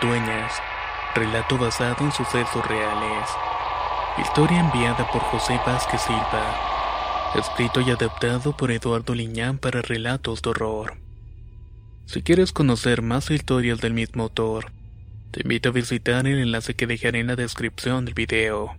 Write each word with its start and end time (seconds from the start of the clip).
Dueñas. 0.00 0.52
Relato 1.16 1.58
basado 1.58 2.04
en 2.04 2.12
sucesos 2.12 2.64
reales. 2.64 3.28
Historia 4.18 4.60
enviada 4.60 5.10
por 5.10 5.22
José 5.22 5.58
Vázquez 5.66 6.00
Silva. 6.02 7.32
Escrito 7.34 7.80
y 7.80 7.90
adaptado 7.90 8.56
por 8.56 8.70
Eduardo 8.70 9.12
Liñán 9.12 9.58
para 9.58 9.82
relatos 9.82 10.40
de 10.40 10.50
horror. 10.50 10.98
Si 12.06 12.22
quieres 12.22 12.52
conocer 12.52 13.02
más 13.02 13.28
historias 13.32 13.80
del 13.80 13.92
mismo 13.92 14.22
autor, 14.24 14.72
te 15.32 15.42
invito 15.42 15.70
a 15.70 15.72
visitar 15.72 16.28
el 16.28 16.38
enlace 16.38 16.74
que 16.74 16.86
dejaré 16.86 17.18
en 17.18 17.26
la 17.26 17.36
descripción 17.36 18.04
del 18.04 18.14
video. 18.14 18.76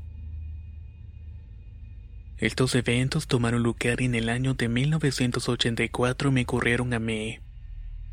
Estos 2.37 2.75
eventos 2.75 3.27
tomaron 3.27 3.61
lugar 3.61 4.01
en 4.01 4.15
el 4.15 4.29
año 4.29 4.53
de 4.53 4.69
1984 4.69 6.29
y 6.29 6.31
me 6.31 6.41
ocurrieron 6.43 6.93
a 6.93 6.99
mí, 6.99 7.39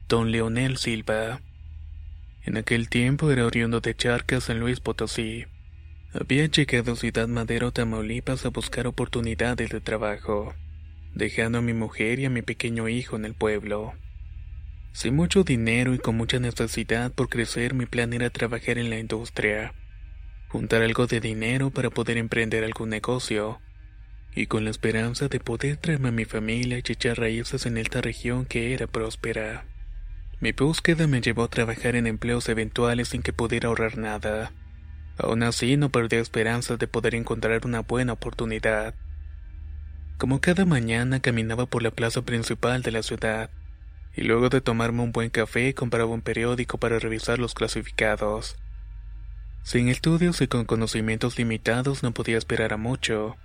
Don 0.09 0.33
Leonel 0.33 0.77
Silva. 0.77 1.41
En 2.47 2.57
aquel 2.57 2.89
tiempo 2.89 3.33
era 3.33 3.45
oriundo 3.45 3.81
de 3.81 3.97
Charcas, 3.97 4.45
San 4.45 4.61
Luis 4.61 4.79
Potosí. 4.79 5.47
Había 6.13 6.47
llegado 6.47 6.93
a 6.93 6.97
Ciudad 6.97 7.27
Madero, 7.27 7.73
Tamaulipas 7.73 8.47
a 8.47 8.51
buscar 8.51 8.87
oportunidades 8.87 9.69
de 9.69 9.81
trabajo, 9.81 10.55
dejando 11.13 11.59
a 11.59 11.63
mi 11.63 11.73
mujer 11.73 12.21
y 12.21 12.25
a 12.25 12.31
mi 12.31 12.43
pequeño 12.43 12.89
hijo 12.89 13.17
en 13.17 13.25
el 13.25 13.35
pueblo. 13.35 13.95
Sin 14.93 15.17
mucho 15.17 15.43
dinero 15.43 15.93
y 15.93 15.99
con 15.99 16.17
mucha 16.17 16.39
necesidad 16.39 17.13
por 17.13 17.29
crecer, 17.29 17.75
mi 17.75 17.87
plan 17.87 18.13
era 18.13 18.31
trabajar 18.31 18.79
en 18.79 18.91
la 18.91 19.01
industria, 19.01 19.75
juntar 20.47 20.83
algo 20.83 21.09
de 21.09 21.19
dinero 21.19 21.71
para 21.71 21.91
poder 21.91 22.17
emprender 22.17 22.63
algún 22.63 22.91
negocio, 22.91 23.61
y 24.37 24.47
con 24.47 24.63
la 24.63 24.71
esperanza 24.71 25.27
de 25.27 25.41
poder 25.41 25.79
traerme 25.79 26.11
a 26.11 26.13
mi 26.13 26.25
familia 26.25 26.79
y 26.79 26.93
echar 26.93 27.19
raíces 27.19 27.67
en 27.67 27.77
esta 27.77 28.01
región 28.01 28.47
que 28.47 28.73
era 28.73 28.87
próspera. 28.87 29.67
Mi 30.39 30.53
búsqueda 30.53 31.07
me 31.07 31.23
llevó 31.23 31.45
a 31.45 31.49
trabajar 31.49 31.97
en 31.97 32.07
empleos 32.07 32.49
eventuales 32.51 33.09
sin 33.09 33.23
que 33.23 33.33
pudiera 33.33 33.69
ahorrar 33.69 33.97
nada. 33.97 34.53
Aún 35.17 35.43
así, 35.43 35.79
no 35.79 35.89
perdí 35.89 36.17
esperanzas 36.17 36.79
de 36.79 36.87
poder 36.87 37.15
encontrar 37.15 37.65
una 37.65 37.81
buena 37.81 38.13
oportunidad. 38.13 38.95
Como 40.19 40.43
cada 40.43 40.67
mañana 40.67 41.21
caminaba 41.21 41.65
por 41.67 41.83
la 41.83 41.91
plaza 41.91 42.23
principal 42.23 42.83
de 42.83 42.93
la 42.93 43.03
ciudad, 43.03 43.51
y 44.15 44.23
luego 44.23 44.51
de 44.51 44.61
tomarme 44.61 45.03
un 45.03 45.13
buen 45.13 45.31
café 45.31 45.75
compraba 45.75 46.11
un 46.11 46.23
periódico 46.23 46.79
para 46.79 46.99
revisar 46.99 47.39
los 47.39 47.55
clasificados. 47.55 48.57
Sin 49.63 49.89
estudios 49.89 50.41
y 50.43 50.49
con 50.49 50.65
conocimientos 50.65 51.39
limitados 51.39 52.03
no 52.03 52.13
podía 52.13 52.39
esperar 52.39 52.75
a 52.75 52.77
mucho, 52.77 53.37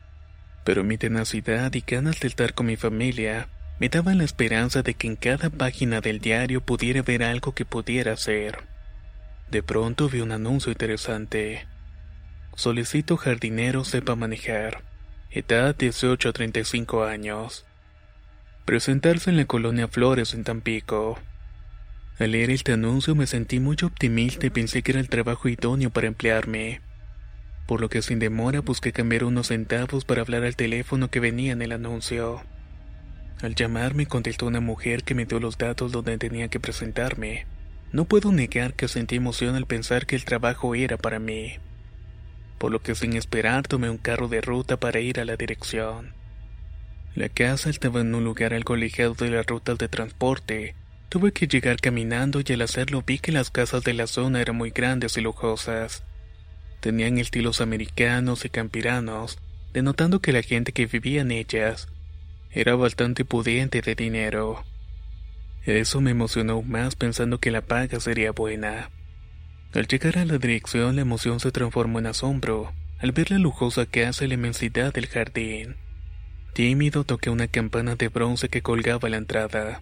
pero 0.65 0.83
mi 0.83 0.97
tenacidad 0.97 1.73
y 1.73 1.81
ganas 1.81 2.19
de 2.19 2.27
estar 2.27 2.53
con 2.53 2.67
mi 2.67 2.75
familia 2.75 3.49
me 3.81 3.89
daban 3.89 4.19
la 4.19 4.25
esperanza 4.25 4.83
de 4.83 4.93
que 4.93 5.07
en 5.07 5.15
cada 5.15 5.49
página 5.49 6.01
del 6.01 6.19
diario 6.19 6.61
pudiera 6.61 7.01
ver 7.01 7.23
algo 7.23 7.55
que 7.55 7.65
pudiera 7.65 8.13
hacer. 8.13 8.59
De 9.49 9.63
pronto 9.63 10.07
vi 10.07 10.21
un 10.21 10.31
anuncio 10.31 10.71
interesante. 10.71 11.65
Solicito 12.55 13.17
jardinero 13.17 13.83
sepa 13.83 14.15
manejar. 14.15 14.83
Edad 15.31 15.75
18 15.75 16.29
a 16.29 16.31
35 16.31 17.05
años. 17.05 17.65
Presentarse 18.65 19.31
en 19.31 19.37
la 19.37 19.45
colonia 19.45 19.87
Flores 19.87 20.35
en 20.35 20.43
Tampico. 20.43 21.17
Al 22.19 22.33
leer 22.33 22.51
este 22.51 22.73
anuncio 22.73 23.15
me 23.15 23.25
sentí 23.25 23.59
muy 23.59 23.77
optimista 23.81 24.45
y 24.45 24.51
pensé 24.51 24.83
que 24.83 24.91
era 24.91 24.99
el 24.99 25.09
trabajo 25.09 25.49
idóneo 25.49 25.89
para 25.89 26.05
emplearme. 26.05 26.81
Por 27.65 27.81
lo 27.81 27.89
que 27.89 28.03
sin 28.03 28.19
demora 28.19 28.59
busqué 28.59 28.93
cambiar 28.93 29.23
unos 29.23 29.47
centavos 29.47 30.05
para 30.05 30.21
hablar 30.21 30.43
al 30.43 30.55
teléfono 30.55 31.09
que 31.09 31.19
venía 31.19 31.53
en 31.53 31.63
el 31.63 31.71
anuncio. 31.71 32.43
Al 33.41 33.55
llamarme 33.55 34.05
contestó 34.05 34.45
una 34.45 34.59
mujer 34.59 35.03
que 35.03 35.15
me 35.15 35.25
dio 35.25 35.39
los 35.39 35.57
datos 35.57 35.91
donde 35.91 36.17
tenía 36.19 36.47
que 36.49 36.59
presentarme. 36.59 37.47
No 37.91 38.05
puedo 38.05 38.31
negar 38.31 38.75
que 38.75 38.87
sentí 38.87 39.15
emoción 39.15 39.55
al 39.55 39.65
pensar 39.65 40.05
que 40.05 40.15
el 40.15 40.25
trabajo 40.25 40.75
era 40.75 40.97
para 40.97 41.17
mí. 41.17 41.55
Por 42.59 42.71
lo 42.71 42.83
que 42.83 42.93
sin 42.93 43.13
esperar 43.13 43.67
tomé 43.67 43.89
un 43.89 43.97
carro 43.97 44.27
de 44.27 44.41
ruta 44.41 44.77
para 44.77 44.99
ir 44.99 45.19
a 45.19 45.25
la 45.25 45.37
dirección. 45.37 46.13
La 47.15 47.29
casa 47.29 47.71
estaba 47.71 48.01
en 48.01 48.13
un 48.13 48.23
lugar 48.23 48.53
algo 48.53 48.75
alejado 48.75 49.15
de 49.15 49.31
las 49.31 49.45
rutas 49.47 49.79
de 49.79 49.89
transporte. 49.89 50.75
Tuve 51.09 51.33
que 51.33 51.47
llegar 51.47 51.81
caminando 51.81 52.41
y 52.45 52.53
al 52.53 52.61
hacerlo 52.61 53.03
vi 53.05 53.17
que 53.17 53.31
las 53.31 53.49
casas 53.49 53.83
de 53.83 53.93
la 53.93 54.05
zona 54.05 54.39
eran 54.39 54.55
muy 54.55 54.69
grandes 54.69 55.17
y 55.17 55.21
lujosas. 55.21 56.03
Tenían 56.79 57.17
estilos 57.17 57.59
americanos 57.59 58.45
y 58.45 58.49
campiranos, 58.49 59.39
denotando 59.73 60.21
que 60.21 60.31
la 60.31 60.43
gente 60.43 60.71
que 60.71 60.85
vivía 60.85 61.21
en 61.21 61.31
ellas 61.31 61.87
era 62.53 62.75
bastante 62.75 63.25
pudiente 63.25 63.81
de 63.81 63.95
dinero. 63.95 64.63
Eso 65.65 66.01
me 66.01 66.11
emocionó 66.11 66.61
más 66.61 66.95
pensando 66.95 67.39
que 67.39 67.51
la 67.51 67.61
paga 67.61 67.99
sería 67.99 68.31
buena. 68.31 68.89
Al 69.73 69.87
llegar 69.87 70.17
a 70.17 70.25
la 70.25 70.37
dirección 70.37 70.95
la 70.95 71.03
emoción 71.03 71.39
se 71.39 71.51
transformó 71.51 71.99
en 71.99 72.07
asombro 72.07 72.73
al 73.01 73.13
ver 73.13 73.31
la 73.31 73.39
lujosa 73.39 73.87
casa 73.87 74.25
y 74.25 74.27
la 74.27 74.35
inmensidad 74.35 74.93
del 74.93 75.07
jardín. 75.07 75.75
Tímido 76.53 77.03
toqué 77.03 77.31
una 77.31 77.47
campana 77.47 77.95
de 77.95 78.09
bronce 78.09 78.47
que 78.47 78.61
colgaba 78.61 79.09
la 79.09 79.17
entrada. 79.17 79.81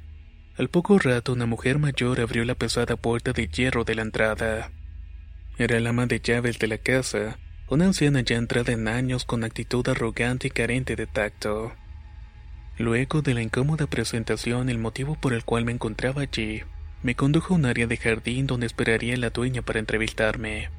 Al 0.58 0.70
poco 0.70 1.00
rato 1.00 1.34
una 1.34 1.46
mujer 1.46 1.80
mayor 1.80 2.22
abrió 2.22 2.46
la 2.46 2.56
pesada 2.56 2.96
puerta 2.96 3.34
de 3.34 3.48
hierro 3.48 3.84
de 3.84 3.96
la 3.96 4.04
entrada. 4.04 4.72
Era 5.58 5.78
el 5.78 5.88
ama 5.88 6.06
de 6.06 6.22
llaves 6.22 6.60
de 6.60 6.68
la 6.68 6.78
casa, 6.78 7.40
una 7.68 7.86
anciana 7.86 8.22
ya 8.22 8.38
entrada 8.38 8.72
en 8.72 8.88
años 8.88 9.26
con 9.26 9.44
actitud 9.44 9.88
arrogante 9.90 10.48
y 10.48 10.52
carente 10.52 10.96
de 10.96 11.08
tacto. 11.08 11.74
Luego 12.80 13.22
de 13.22 13.34
la 13.34 13.42
incómoda 13.42 13.88
presentación, 13.88 14.70
el 14.70 14.78
motivo 14.78 15.16
por 15.16 15.34
el 15.34 15.44
cual 15.44 15.66
me 15.66 15.74
encontraba 15.74 16.22
allí, 16.22 16.64
me 17.04 17.14
condujo 17.14 17.54
a 17.54 17.58
un 17.58 17.66
área 17.66 17.88
de 17.88 17.98
jardín 17.98 18.48
donde 18.48 18.68
esperaría 18.68 19.18
la 19.18 19.32
dueña 19.32 19.62
para 19.62 19.80
entrevistarme. 19.80 20.70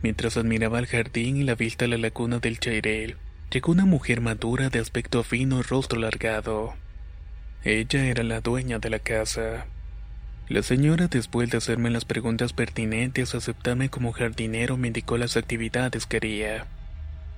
Mientras 0.00 0.36
admiraba 0.36 0.78
el 0.78 0.86
jardín 0.86 1.36
y 1.36 1.42
la 1.42 1.56
vista 1.56 1.86
a 1.86 1.88
la 1.88 1.98
laguna 1.98 2.38
del 2.38 2.60
Chairel, 2.60 3.16
llegó 3.50 3.72
una 3.72 3.84
mujer 3.84 4.20
madura 4.20 4.70
de 4.70 4.78
aspecto 4.78 5.24
fino 5.24 5.58
y 5.58 5.62
rostro 5.62 5.98
largado. 5.98 6.74
Ella 7.64 8.06
era 8.06 8.22
la 8.22 8.40
dueña 8.40 8.78
de 8.78 8.90
la 8.90 9.00
casa. 9.00 9.66
La 10.48 10.62
señora, 10.62 11.08
después 11.08 11.50
de 11.50 11.58
hacerme 11.58 11.90
las 11.90 12.04
preguntas 12.04 12.52
pertinentes, 12.52 13.34
aceptarme 13.34 13.88
como 13.88 14.12
jardinero, 14.12 14.76
me 14.76 14.86
indicó 14.86 15.18
las 15.18 15.36
actividades 15.36 16.06
que 16.06 16.18
haría. 16.18 16.68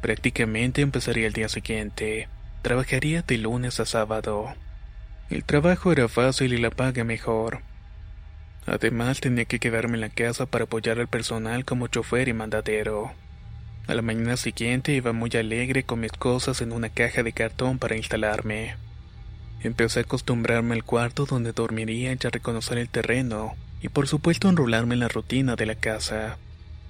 Prácticamente 0.03 0.83
empezaría 0.83 1.27
el 1.27 1.33
día 1.33 1.49
siguiente. 1.49 2.29
Trabajaría 2.63 3.23
de 3.23 3.39
lunes 3.39 3.81
a 3.81 3.87
sábado. 3.87 4.55
El 5.31 5.45
trabajo 5.45 5.93
era 5.93 6.09
fácil 6.09 6.53
y 6.53 6.59
la 6.59 6.69
paga 6.69 7.05
mejor. 7.05 7.63
Además 8.67 9.21
tenía 9.21 9.47
que 9.47 9.59
quedarme 9.59 9.95
en 9.95 10.03
la 10.03 10.11
casa 10.11 10.45
para 10.45 10.65
apoyar 10.65 11.01
al 11.01 11.09
personal 11.09 11.65
como 11.65 11.87
chofer 11.87 12.29
y 12.29 12.35
mandadero. 12.35 13.13
A 13.87 13.95
la 13.95 14.03
mañana 14.03 14.37
siguiente 14.37 14.93
iba 14.93 15.13
muy 15.13 15.31
alegre 15.31 15.85
con 15.85 16.01
mis 16.01 16.13
cosas 16.13 16.61
en 16.61 16.73
una 16.73 16.91
caja 16.91 17.23
de 17.23 17.33
cartón 17.33 17.79
para 17.79 17.97
instalarme. 17.97 18.77
Empecé 19.63 20.01
a 20.01 20.03
acostumbrarme 20.03 20.75
al 20.75 20.85
cuarto 20.85 21.25
donde 21.25 21.53
dormiría 21.53 22.13
y 22.13 22.27
a 22.27 22.31
reconocer 22.31 22.77
el 22.77 22.91
terreno, 22.91 23.55
y 23.81 23.89
por 23.89 24.07
supuesto 24.07 24.51
enrolarme 24.51 24.95
en 24.95 25.01
la 25.01 25.09
rutina 25.09 25.57
de 25.57 25.65
la 25.65 25.77
casa. 25.77 26.37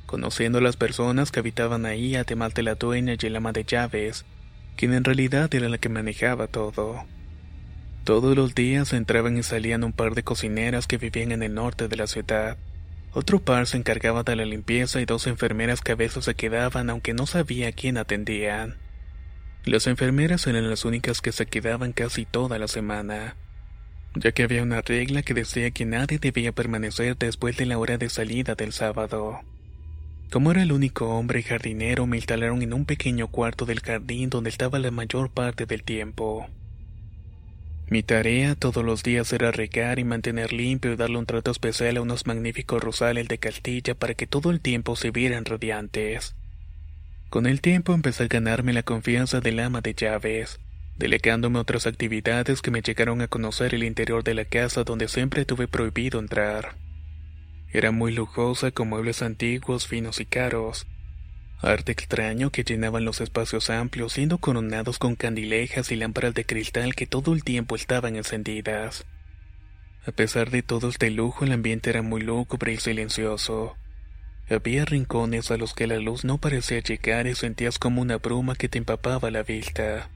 Conociendo 0.07 0.59
a 0.59 0.63
las 0.63 0.77
personas 0.77 1.31
que 1.31 1.39
habitaban 1.39 1.87
ahí, 1.87 2.17
además 2.17 2.55
de 2.55 2.65
la 2.65 2.75
dueña 2.75 3.15
y 3.15 3.27
el 3.27 3.37
ama 3.37 3.53
de 3.53 3.65
llaves, 3.65 4.25
quien 4.81 4.95
en 4.95 5.05
realidad 5.05 5.55
era 5.55 5.69
la 5.69 5.77
que 5.77 5.91
manejaba 5.91 6.47
todo. 6.47 7.05
Todos 8.05 8.35
los 8.35 8.55
días 8.55 8.95
entraban 8.95 9.37
y 9.37 9.43
salían 9.43 9.85
un 9.85 9.93
par 9.93 10.15
de 10.15 10.23
cocineras 10.23 10.87
que 10.87 10.97
vivían 10.97 11.33
en 11.33 11.43
el 11.43 11.53
norte 11.53 11.87
de 11.87 11.97
la 11.97 12.07
ciudad. 12.07 12.57
Otro 13.13 13.41
par 13.41 13.67
se 13.67 13.77
encargaba 13.77 14.23
de 14.23 14.37
la 14.37 14.47
limpieza 14.47 14.99
y 15.03 15.05
dos 15.05 15.27
enfermeras 15.27 15.83
que 15.83 15.93
a 15.93 15.97
veces 15.97 16.25
se 16.25 16.35
quedaban 16.35 16.89
aunque 16.89 17.13
no 17.13 17.27
sabía 17.27 17.69
a 17.69 17.73
quién 17.73 17.99
atendían. 17.99 18.79
Las 19.67 19.87
enfermeras 19.87 20.47
eran 20.47 20.71
las 20.71 20.87
únicas 20.87 21.21
que 21.21 21.33
se 21.33 21.45
quedaban 21.45 21.93
casi 21.93 22.25
toda 22.25 22.59
la 22.59 22.67
semana, 22.67 23.37
ya 24.15 24.33
que 24.33 24.45
había 24.45 24.63
una 24.63 24.81
regla 24.81 25.21
que 25.21 25.35
decía 25.35 25.73
que 25.73 25.85
nadie 25.85 26.19
debía 26.19 26.53
permanecer 26.53 27.19
después 27.19 27.55
de 27.59 27.67
la 27.67 27.77
hora 27.77 27.99
de 27.99 28.09
salida 28.09 28.55
del 28.55 28.73
sábado. 28.73 29.41
Como 30.31 30.53
era 30.53 30.63
el 30.63 30.71
único 30.71 31.09
hombre 31.09 31.43
jardinero, 31.43 32.07
me 32.07 32.17
instalaron 32.17 32.63
en 32.63 32.73
un 32.73 32.85
pequeño 32.85 33.27
cuarto 33.29 33.67
del 33.67 33.81
jardín 33.81 34.31
donde 34.31 34.51
estaba 34.51 34.79
la 34.79 34.93
mayor 34.93 35.31
parte 35.31 35.67
del 35.67 35.83
tiempo. 35.83 36.47
Mi 37.89 38.05
tarea 38.05 38.55
todos 38.55 38.85
los 38.85 39.03
días 39.03 39.33
era 39.33 39.51
regar 39.51 39.99
y 39.99 40.05
mantener 40.05 40.53
limpio 40.53 40.93
y 40.93 40.97
darle 40.97 41.19
un 41.19 41.27
trato 41.27 41.51
especial 41.51 41.97
a 41.97 42.03
unos 42.03 42.29
magníficos 42.29 42.81
rosales 42.81 43.27
de 43.27 43.39
Castilla 43.39 43.97
para 43.97 44.15
que 44.15 44.29
todo 44.29 44.53
el 44.53 44.61
tiempo 44.61 44.95
se 44.95 45.11
vieran 45.11 45.45
radiantes. 45.45 46.37
Con 47.29 47.47
el 47.47 47.61
tiempo 47.61 47.93
empecé 47.93 48.25
a 48.25 48.29
ganarme 48.29 48.73
la 48.73 48.85
confianza 48.85 49.41
del 49.41 49.59
ama 49.59 49.81
de 49.81 49.95
llaves, 49.95 50.61
delegándome 50.97 51.59
otras 51.59 51.89
actividades 51.89 52.63
que 52.63 52.71
me 52.71 52.83
llegaron 52.83 53.21
a 53.21 53.27
conocer 53.27 53.75
el 53.75 53.83
interior 53.83 54.23
de 54.23 54.35
la 54.35 54.45
casa 54.45 54.85
donde 54.85 55.09
siempre 55.09 55.45
tuve 55.45 55.67
prohibido 55.67 56.21
entrar. 56.21 56.77
Era 57.73 57.93
muy 57.93 58.13
lujosa 58.13 58.73
con 58.73 58.89
muebles 58.89 59.23
antiguos, 59.23 59.87
finos 59.87 60.21
y 60.21 60.27
caros, 60.27 60.89
arte 61.63 61.93
extraño 61.93 62.51
que 62.51 62.65
llenaban 62.65 63.05
los 63.05 63.21
espacios 63.21 63.71
amplios 63.71 64.15
siendo 64.15 64.39
coronados 64.39 64.99
con 64.99 65.15
candilejas 65.15 65.93
y 65.93 65.97
lámparas 65.97 66.35
de 66.35 66.45
cristal 66.45 66.97
que 66.97 67.07
todo 67.07 67.33
el 67.33 67.45
tiempo 67.45 67.77
estaban 67.77 68.17
encendidas. 68.17 69.07
A 70.05 70.13
pesar 70.13 70.51
de 70.51 70.63
todo 70.63 70.89
este 70.89 71.11
lujo, 71.11 71.45
el 71.45 71.53
ambiente 71.53 71.91
era 71.91 72.03
muy 72.03 72.23
lúgubre 72.23 72.73
y 72.73 72.79
silencioso. 72.79 73.77
Había 74.49 74.85
rincones 74.85 75.53
a 75.53 75.57
los 75.57 75.75
que 75.75 75.87
la 75.87 75.99
luz 75.99 76.25
no 76.25 76.39
parecía 76.39 76.81
llegar 76.81 77.29
y 77.29 77.37
sentías 77.37 77.79
como 77.79 78.03
una 78.03 78.17
bruma 78.17 78.57
que 78.57 78.69
te 78.69 78.79
empapaba 78.79 79.31
la 79.31 79.45
vista. 79.45 80.11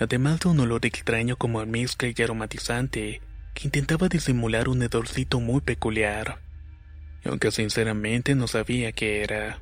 Además 0.00 0.40
de 0.40 0.48
un 0.48 0.58
olor 0.58 0.84
extraño 0.86 1.36
como 1.36 1.60
almizcle 1.60 2.14
y 2.16 2.22
aromatizante, 2.22 3.20
que 3.52 3.68
intentaba 3.68 4.08
disimular 4.08 4.68
un 4.68 4.82
hedorcito 4.82 5.38
muy 5.38 5.60
peculiar. 5.60 6.43
Aunque 7.24 7.50
sinceramente 7.50 8.34
no 8.34 8.46
sabía 8.46 8.92
qué 8.92 9.22
era. 9.22 9.58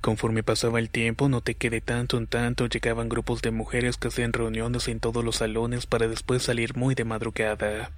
Conforme 0.00 0.42
pasaba 0.42 0.78
el 0.78 0.88
tiempo, 0.88 1.28
noté 1.28 1.54
que 1.54 1.68
de 1.68 1.82
tanto 1.82 2.16
en 2.16 2.26
tanto 2.26 2.66
llegaban 2.66 3.10
grupos 3.10 3.42
de 3.42 3.50
mujeres 3.50 3.98
que 3.98 4.08
hacían 4.08 4.32
reuniones 4.32 4.88
en 4.88 4.98
todos 4.98 5.22
los 5.22 5.36
salones 5.36 5.86
para 5.86 6.08
después 6.08 6.42
salir 6.42 6.74
muy 6.74 6.94
de 6.94 7.04
madrugada. 7.04 7.90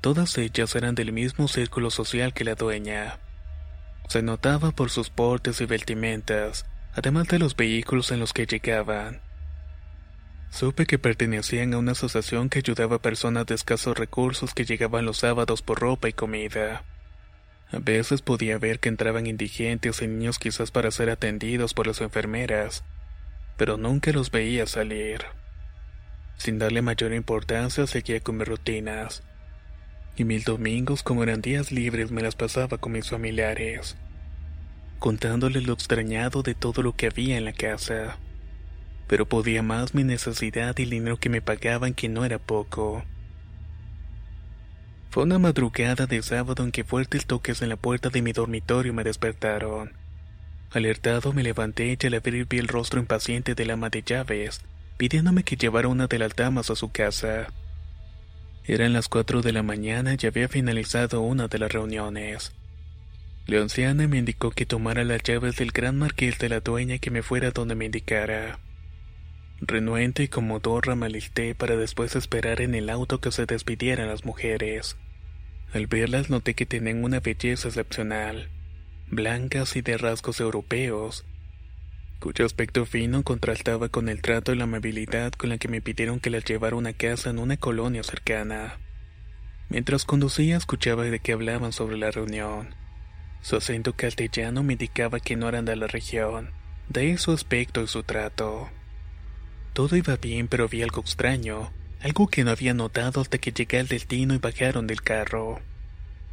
Todas 0.00 0.38
ellas 0.38 0.74
eran 0.74 0.94
del 0.94 1.12
mismo 1.12 1.48
círculo 1.48 1.90
social 1.90 2.32
que 2.32 2.44
la 2.44 2.54
dueña. 2.54 3.18
Se 4.08 4.22
notaba 4.22 4.70
por 4.70 4.88
sus 4.88 5.10
portes 5.10 5.60
y 5.60 5.66
vestimentas, 5.66 6.64
además 6.94 7.28
de 7.28 7.38
los 7.38 7.54
vehículos 7.54 8.10
en 8.10 8.20
los 8.20 8.32
que 8.32 8.46
llegaban. 8.46 9.20
Supe 10.50 10.86
que 10.86 10.98
pertenecían 10.98 11.74
a 11.74 11.78
una 11.78 11.92
asociación 11.92 12.48
que 12.48 12.60
ayudaba 12.60 12.96
a 12.96 13.02
personas 13.02 13.44
de 13.44 13.54
escasos 13.54 13.98
recursos 13.98 14.54
que 14.54 14.64
llegaban 14.64 15.04
los 15.04 15.18
sábados 15.18 15.60
por 15.60 15.78
ropa 15.78 16.08
y 16.08 16.14
comida. 16.14 16.84
A 17.70 17.78
veces 17.78 18.22
podía 18.22 18.56
ver 18.58 18.80
que 18.80 18.88
entraban 18.88 19.26
indigentes 19.26 20.00
y 20.00 20.06
niños 20.06 20.38
quizás 20.38 20.70
para 20.70 20.90
ser 20.90 21.10
atendidos 21.10 21.74
por 21.74 21.86
las 21.86 22.00
enfermeras, 22.00 22.82
pero 23.58 23.76
nunca 23.76 24.10
los 24.12 24.30
veía 24.30 24.66
salir. 24.66 25.24
Sin 26.38 26.58
darle 26.58 26.80
mayor 26.80 27.12
importancia 27.12 27.86
seguía 27.86 28.20
con 28.20 28.38
mis 28.38 28.48
rutinas. 28.48 29.22
Y 30.16 30.24
mil 30.24 30.44
domingos, 30.44 31.02
como 31.02 31.22
eran 31.22 31.42
días 31.42 31.70
libres, 31.70 32.10
me 32.10 32.22
las 32.22 32.36
pasaba 32.36 32.78
con 32.78 32.92
mis 32.92 33.10
familiares, 33.10 33.96
contándoles 34.98 35.66
lo 35.66 35.74
extrañado 35.74 36.42
de 36.42 36.54
todo 36.54 36.82
lo 36.82 36.96
que 36.96 37.06
había 37.06 37.36
en 37.36 37.44
la 37.44 37.52
casa. 37.52 38.18
Pero 39.08 39.26
podía 39.26 39.62
más 39.62 39.94
mi 39.94 40.04
necesidad 40.04 40.76
y 40.78 40.84
el 40.84 40.90
dinero 40.90 41.18
que 41.18 41.28
me 41.28 41.42
pagaban 41.42 41.94
que 41.94 42.08
no 42.08 42.24
era 42.24 42.38
poco. 42.38 43.04
Fue 45.10 45.22
una 45.22 45.38
madrugada 45.38 46.06
de 46.06 46.22
sábado 46.22 46.64
en 46.64 46.70
que 46.70 46.84
fuertes 46.84 47.26
toques 47.26 47.62
en 47.62 47.70
la 47.70 47.76
puerta 47.76 48.10
de 48.10 48.20
mi 48.20 48.32
dormitorio 48.32 48.92
me 48.92 49.04
despertaron. 49.04 49.92
Alertado 50.70 51.32
me 51.32 51.42
levanté 51.42 51.96
y 51.98 52.06
al 52.06 52.14
abrir 52.14 52.46
vi 52.46 52.58
el 52.58 52.68
rostro 52.68 53.00
impaciente 53.00 53.54
del 53.54 53.70
ama 53.70 53.88
de 53.88 54.02
llaves, 54.02 54.60
pidiéndome 54.98 55.44
que 55.44 55.56
llevara 55.56 55.88
una 55.88 56.08
de 56.08 56.18
las 56.18 56.36
damas 56.36 56.70
a 56.70 56.76
su 56.76 56.92
casa. 56.92 57.46
Eran 58.64 58.92
las 58.92 59.08
cuatro 59.08 59.40
de 59.40 59.52
la 59.52 59.62
mañana 59.62 60.14
y 60.20 60.26
había 60.26 60.46
finalizado 60.46 61.22
una 61.22 61.48
de 61.48 61.58
las 61.58 61.72
reuniones. 61.72 62.52
Leonciana 63.46 64.06
me 64.08 64.18
indicó 64.18 64.50
que 64.50 64.66
tomara 64.66 65.04
las 65.04 65.22
llaves 65.22 65.56
del 65.56 65.72
gran 65.72 65.98
marqués 65.98 66.38
de 66.38 66.50
la 66.50 66.60
dueña 66.60 66.98
que 66.98 67.10
me 67.10 67.22
fuera 67.22 67.50
donde 67.50 67.74
me 67.74 67.86
indicara. 67.86 68.58
Renuente 69.60 70.22
y 70.22 70.28
como 70.28 70.60
dorra 70.60 70.94
me 70.94 71.08
para 71.56 71.76
después 71.76 72.14
esperar 72.14 72.60
en 72.60 72.76
el 72.76 72.88
auto 72.88 73.20
que 73.20 73.32
se 73.32 73.44
despidieran 73.44 74.08
las 74.08 74.24
mujeres. 74.24 74.96
Al 75.72 75.88
verlas 75.88 76.30
noté 76.30 76.54
que 76.54 76.64
tenían 76.64 77.02
una 77.02 77.18
belleza 77.18 77.68
excepcional, 77.68 78.50
blancas 79.10 79.74
y 79.74 79.82
de 79.82 79.98
rasgos 79.98 80.38
europeos, 80.40 81.26
cuyo 82.20 82.46
aspecto 82.46 82.86
fino 82.86 83.24
contrastaba 83.24 83.88
con 83.88 84.08
el 84.08 84.22
trato 84.22 84.52
y 84.52 84.56
la 84.56 84.64
amabilidad 84.64 85.32
con 85.32 85.50
la 85.50 85.58
que 85.58 85.68
me 85.68 85.80
pidieron 85.80 86.20
que 86.20 86.30
las 86.30 86.44
llevara 86.44 86.74
a 86.74 86.78
una 86.78 86.92
casa 86.92 87.30
en 87.30 87.40
una 87.40 87.56
colonia 87.56 88.04
cercana. 88.04 88.78
Mientras 89.70 90.04
conducía 90.04 90.56
escuchaba 90.56 91.04
de 91.04 91.18
qué 91.18 91.32
hablaban 91.32 91.72
sobre 91.72 91.98
la 91.98 92.10
reunión. 92.12 92.74
Su 93.42 93.56
acento 93.56 93.92
castellano 93.92 94.62
me 94.62 94.74
indicaba 94.74 95.20
que 95.20 95.36
no 95.36 95.48
eran 95.48 95.64
de 95.64 95.76
la 95.76 95.88
región, 95.88 96.50
de 96.88 97.18
su 97.18 97.32
aspecto 97.32 97.82
y 97.82 97.88
su 97.88 98.04
trato. 98.04 98.70
Todo 99.72 99.96
iba 99.96 100.16
bien, 100.16 100.48
pero 100.48 100.68
vi 100.68 100.82
algo 100.82 101.00
extraño, 101.00 101.70
algo 102.00 102.28
que 102.28 102.44
no 102.44 102.50
había 102.50 102.74
notado 102.74 103.20
hasta 103.20 103.38
que 103.38 103.52
llegué 103.52 103.78
al 103.78 103.88
destino 103.88 104.34
y 104.34 104.38
bajaron 104.38 104.86
del 104.86 105.02
carro. 105.02 105.60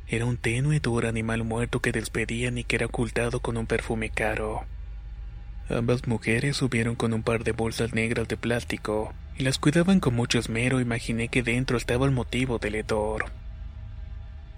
Era 0.07 0.25
un 0.25 0.37
tenue 0.37 0.79
duro 0.79 1.09
animal 1.09 1.43
muerto 1.43 1.79
que 1.79 1.91
despedían 1.91 2.57
y 2.57 2.63
que 2.63 2.75
era 2.75 2.85
ocultado 2.85 3.39
con 3.39 3.57
un 3.57 3.65
perfume 3.65 4.09
caro. 4.09 4.65
Ambas 5.69 6.07
mujeres 6.07 6.57
subieron 6.57 6.95
con 6.95 7.13
un 7.13 7.23
par 7.23 7.43
de 7.43 7.51
bolsas 7.51 7.93
negras 7.93 8.27
de 8.27 8.37
plástico 8.37 9.13
y 9.35 9.43
las 9.43 9.57
cuidaban 9.57 9.99
con 9.99 10.13
mucho 10.13 10.38
esmero. 10.38 10.79
Imaginé 10.79 11.27
que 11.27 11.41
dentro 11.41 11.77
estaba 11.77 12.05
el 12.05 12.11
motivo 12.11 12.59
del 12.59 12.75
hedor. 12.75 13.25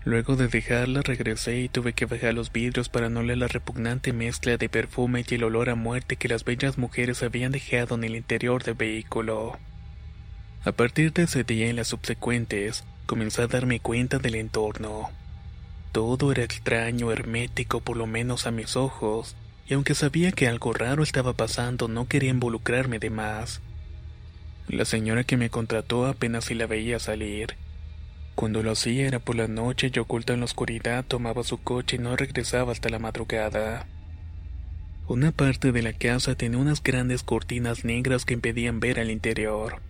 Luego 0.08 0.38
de 0.38 0.48
dejarla 0.48 1.02
regresé 1.02 1.60
y 1.60 1.68
tuve 1.68 1.92
que 1.92 2.06
bajar 2.06 2.34
los 2.34 2.54
vidrios 2.54 2.88
para 2.88 3.10
no 3.10 3.24
leer 3.24 3.40
la 3.40 3.50
repugnante 3.50 4.14
mezcla 4.14 4.56
de 4.56 4.70
perfume 4.70 5.26
y 5.30 5.36
el 5.36 5.44
olor 5.44 5.70
a 5.70 5.76
muerte 5.76 6.16
que 6.16 6.30
las 6.30 6.46
bellas 6.46 6.78
mujeres 6.78 7.24
habían 7.24 7.52
dejado 7.52 7.96
en 7.96 8.06
el 8.06 8.16
interior 8.16 8.64
del 8.64 8.76
vehículo. 8.76 9.58
A 10.64 10.72
partir 10.72 11.12
de 11.12 11.24
ese 11.24 11.44
día 11.44 11.68
y 11.68 11.74
las 11.74 11.90
subsecuentes, 11.90 12.86
comencé 13.06 13.42
a 13.42 13.48
darme 13.48 13.82
cuenta 13.82 14.18
del 14.18 14.36
entorno. 14.36 15.10
Todo 15.92 16.32
era 16.32 16.44
extraño, 16.44 17.12
hermético, 17.12 17.82
por 17.82 17.98
lo 17.98 18.08
menos 18.08 18.48
a 18.48 18.52
mis 18.52 18.78
ojos, 18.78 19.36
y 19.68 19.74
aunque 19.74 19.94
sabía 19.94 20.32
que 20.32 20.48
algo 20.48 20.72
raro 20.72 21.04
estaba 21.04 21.34
pasando, 21.34 21.90
no 21.90 22.08
quería 22.08 22.30
involucrarme 22.30 23.00
de 23.00 23.10
más. 23.10 23.60
La 24.70 24.86
señora 24.86 25.26
que 25.26 25.36
me 25.36 25.50
contrató 25.50 26.06
apenas 26.06 26.46
si 26.46 26.54
la 26.54 26.66
veía 26.66 26.98
salir 26.98 27.58
cuando 28.38 28.62
lo 28.62 28.70
hacía 28.70 29.08
era 29.08 29.18
por 29.18 29.36
la 29.36 29.48
noche 29.48 29.90
y 29.92 29.98
oculta 29.98 30.34
en 30.34 30.42
la 30.42 30.46
oscuridad 30.46 31.04
tomaba 31.04 31.42
su 31.44 31.58
coche 31.58 31.96
y 31.96 32.00
no 32.00 32.16
regresaba 32.16 32.72
hasta 32.72 32.88
la 32.88 33.00
madrugada. 33.00 33.88
Una 35.08 35.32
parte 35.32 35.72
de 35.72 35.82
la 35.82 35.94
casa 35.94 36.36
tenía 36.36 36.60
unas 36.60 36.84
grandes 36.84 37.24
cortinas 37.24 37.84
negras 37.84 38.26
que 38.26 38.36
impedían 38.36 38.80
ver 38.80 39.00
al 39.00 39.10
interior. 39.10 39.82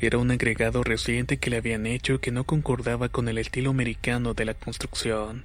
Era 0.00 0.16
un 0.16 0.30
agregado 0.30 0.82
reciente 0.82 1.36
que 1.36 1.50
le 1.50 1.58
habían 1.58 1.84
hecho 1.84 2.22
que 2.22 2.30
no 2.30 2.44
concordaba 2.44 3.10
con 3.10 3.28
el 3.28 3.36
estilo 3.36 3.68
americano 3.68 4.32
de 4.32 4.46
la 4.46 4.54
construcción. 4.54 5.44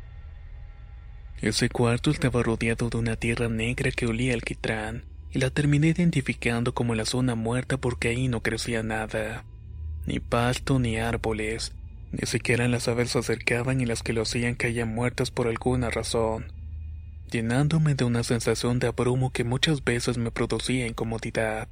Ese 1.41 1.67
cuarto 1.67 2.09
estaba 2.09 2.41
rodeado 2.41 2.89
de 2.89 2.99
una 2.99 3.17
tierra 3.17 3.49
negra 3.49 3.91
que 3.91 4.07
olía 4.07 4.33
alquitrán, 4.33 5.03
y 5.33 5.39
la 5.39 5.49
terminé 5.49 5.89
identificando 5.89 6.73
como 6.73 6.95
la 6.95 7.03
zona 7.03 7.35
muerta 7.35 7.75
porque 7.75 8.07
ahí 8.07 8.29
no 8.29 8.39
crecía 8.39 8.81
nada, 8.81 9.43
ni 10.05 10.21
pasto 10.21 10.79
ni 10.79 10.95
árboles, 10.95 11.73
ni 12.13 12.27
siquiera 12.27 12.67
las 12.67 12.88
aves 12.88 13.10
se 13.10 13.20
acercaban 13.20 13.82
y 13.82 13.86
las 13.86 14.03
que 14.03 14.13
lo 14.13 14.22
hacían 14.22 14.53
caían 14.53 14.93
muertas 14.93 15.32
por 15.32 15.48
alguna 15.48 15.89
razón, 15.89 16.51
llenándome 17.32 17.96
de 17.96 18.03
una 18.03 18.24
sensación 18.24 18.77
de 18.77 18.88
abrumo 18.88 19.32
que 19.32 19.43
muchas 19.43 19.84
veces 19.84 20.20
me 20.20 20.29
producía 20.29 20.86
incomodidad. 20.86 21.67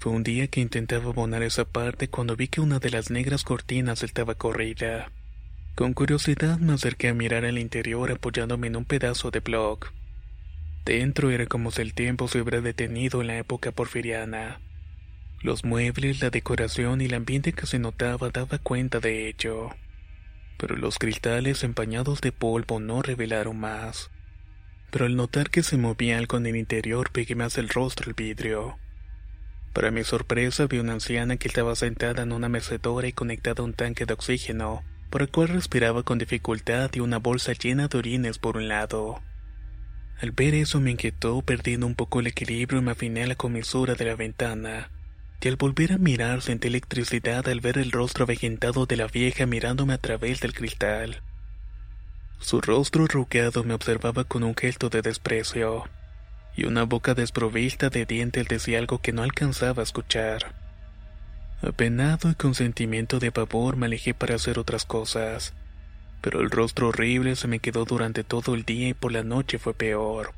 Fue 0.00 0.12
un 0.12 0.24
día 0.24 0.48
que 0.48 0.60
intentaba 0.60 1.10
abonar 1.10 1.44
esa 1.44 1.64
parte 1.64 2.08
cuando 2.08 2.34
vi 2.34 2.48
que 2.48 2.60
una 2.60 2.80
de 2.80 2.90
las 2.90 3.10
negras 3.10 3.44
cortinas 3.44 4.02
estaba 4.02 4.34
corrida. 4.34 5.12
Con 5.76 5.92
curiosidad 5.92 6.58
me 6.58 6.72
acerqué 6.72 7.08
a 7.08 7.14
mirar 7.14 7.44
al 7.44 7.58
interior 7.58 8.10
apoyándome 8.10 8.66
en 8.66 8.76
un 8.76 8.84
pedazo 8.84 9.30
de 9.30 9.38
bloc. 9.38 9.92
Dentro 10.84 11.30
era 11.30 11.46
como 11.46 11.70
si 11.70 11.82
el 11.82 11.94
tiempo 11.94 12.26
se 12.26 12.40
hubiera 12.40 12.60
detenido 12.60 13.20
en 13.20 13.28
la 13.28 13.38
época 13.38 13.70
porfiriana. 13.70 14.60
Los 15.40 15.64
muebles, 15.64 16.20
la 16.20 16.30
decoración 16.30 17.00
y 17.00 17.04
el 17.04 17.14
ambiente 17.14 17.52
que 17.52 17.66
se 17.66 17.78
notaba 17.78 18.30
daba 18.30 18.58
cuenta 18.58 18.98
de 19.00 19.28
ello. 19.28 19.70
pero 20.58 20.76
los 20.76 20.98
cristales 20.98 21.62
empañados 21.62 22.20
de 22.20 22.32
polvo 22.32 22.80
no 22.80 23.00
revelaron 23.00 23.58
más. 23.58 24.10
Pero 24.90 25.06
al 25.06 25.14
notar 25.16 25.50
que 25.50 25.62
se 25.62 25.76
movía 25.76 26.18
algo 26.18 26.36
en 26.38 26.46
el 26.46 26.56
interior 26.56 27.10
pegué 27.12 27.36
más 27.36 27.56
el 27.58 27.68
rostro 27.68 28.08
al 28.08 28.14
vidrio. 28.14 28.76
Para 29.72 29.92
mi 29.92 30.02
sorpresa 30.02 30.66
vi 30.66 30.78
una 30.78 30.94
anciana 30.94 31.36
que 31.36 31.46
estaba 31.46 31.76
sentada 31.76 32.24
en 32.24 32.32
una 32.32 32.48
mecedora 32.48 33.06
y 33.06 33.12
conectada 33.12 33.62
a 33.62 33.66
un 33.66 33.74
tanque 33.74 34.04
de 34.06 34.14
oxígeno, 34.14 34.82
por 35.10 35.22
el 35.22 35.30
cual 35.30 35.48
respiraba 35.48 36.02
con 36.02 36.18
dificultad 36.18 36.90
y 36.94 37.00
una 37.00 37.18
bolsa 37.18 37.52
llena 37.52 37.86
de 37.86 37.98
orines 37.98 38.38
por 38.38 38.56
un 38.56 38.66
lado. 38.66 39.22
Al 40.20 40.32
ver 40.32 40.54
eso 40.54 40.80
me 40.80 40.90
inquietó 40.90 41.40
perdiendo 41.42 41.86
un 41.86 41.94
poco 41.94 42.18
el 42.18 42.26
equilibrio 42.26 42.80
y 42.80 42.82
me 42.82 42.90
afiné 42.90 43.22
a 43.22 43.26
la 43.28 43.36
comisura 43.36 43.94
de 43.94 44.04
la 44.04 44.16
ventana. 44.16 44.90
Y 45.40 45.48
al 45.48 45.56
volver 45.56 45.92
a 45.92 45.98
mirar 45.98 46.42
sentí 46.42 46.68
electricidad 46.68 47.48
al 47.48 47.60
ver 47.60 47.78
el 47.78 47.92
rostro 47.92 48.24
avejentado 48.24 48.86
de 48.86 48.96
la 48.96 49.06
vieja 49.06 49.46
mirándome 49.46 49.94
a 49.94 49.98
través 49.98 50.40
del 50.40 50.52
cristal. 50.52 51.22
Su 52.40 52.60
rostro 52.60 53.04
arrugado 53.04 53.64
me 53.64 53.74
observaba 53.74 54.24
con 54.24 54.42
un 54.42 54.56
gesto 54.56 54.88
de 54.88 55.02
desprecio, 55.02 55.84
y 56.56 56.64
una 56.64 56.84
boca 56.84 57.14
desprovista 57.14 57.88
de 57.88 58.04
dientes 58.04 58.48
decía 58.48 58.78
algo 58.78 59.00
que 59.00 59.12
no 59.12 59.22
alcanzaba 59.22 59.82
a 59.82 59.84
escuchar. 59.84 60.54
Apenado 61.62 62.30
y 62.30 62.34
con 62.34 62.54
sentimiento 62.54 63.18
de 63.18 63.32
pavor 63.32 63.76
me 63.76 63.86
alejé 63.86 64.14
para 64.14 64.36
hacer 64.36 64.58
otras 64.58 64.84
cosas 64.84 65.54
pero 66.20 66.40
el 66.40 66.50
rostro 66.50 66.88
horrible 66.88 67.36
se 67.36 67.48
me 67.48 67.60
quedó 67.60 67.84
durante 67.84 68.24
todo 68.24 68.54
el 68.54 68.64
día 68.64 68.88
y 68.88 68.94
por 68.94 69.12
la 69.12 69.22
noche 69.22 69.58
fue 69.58 69.74
peor. 69.74 70.32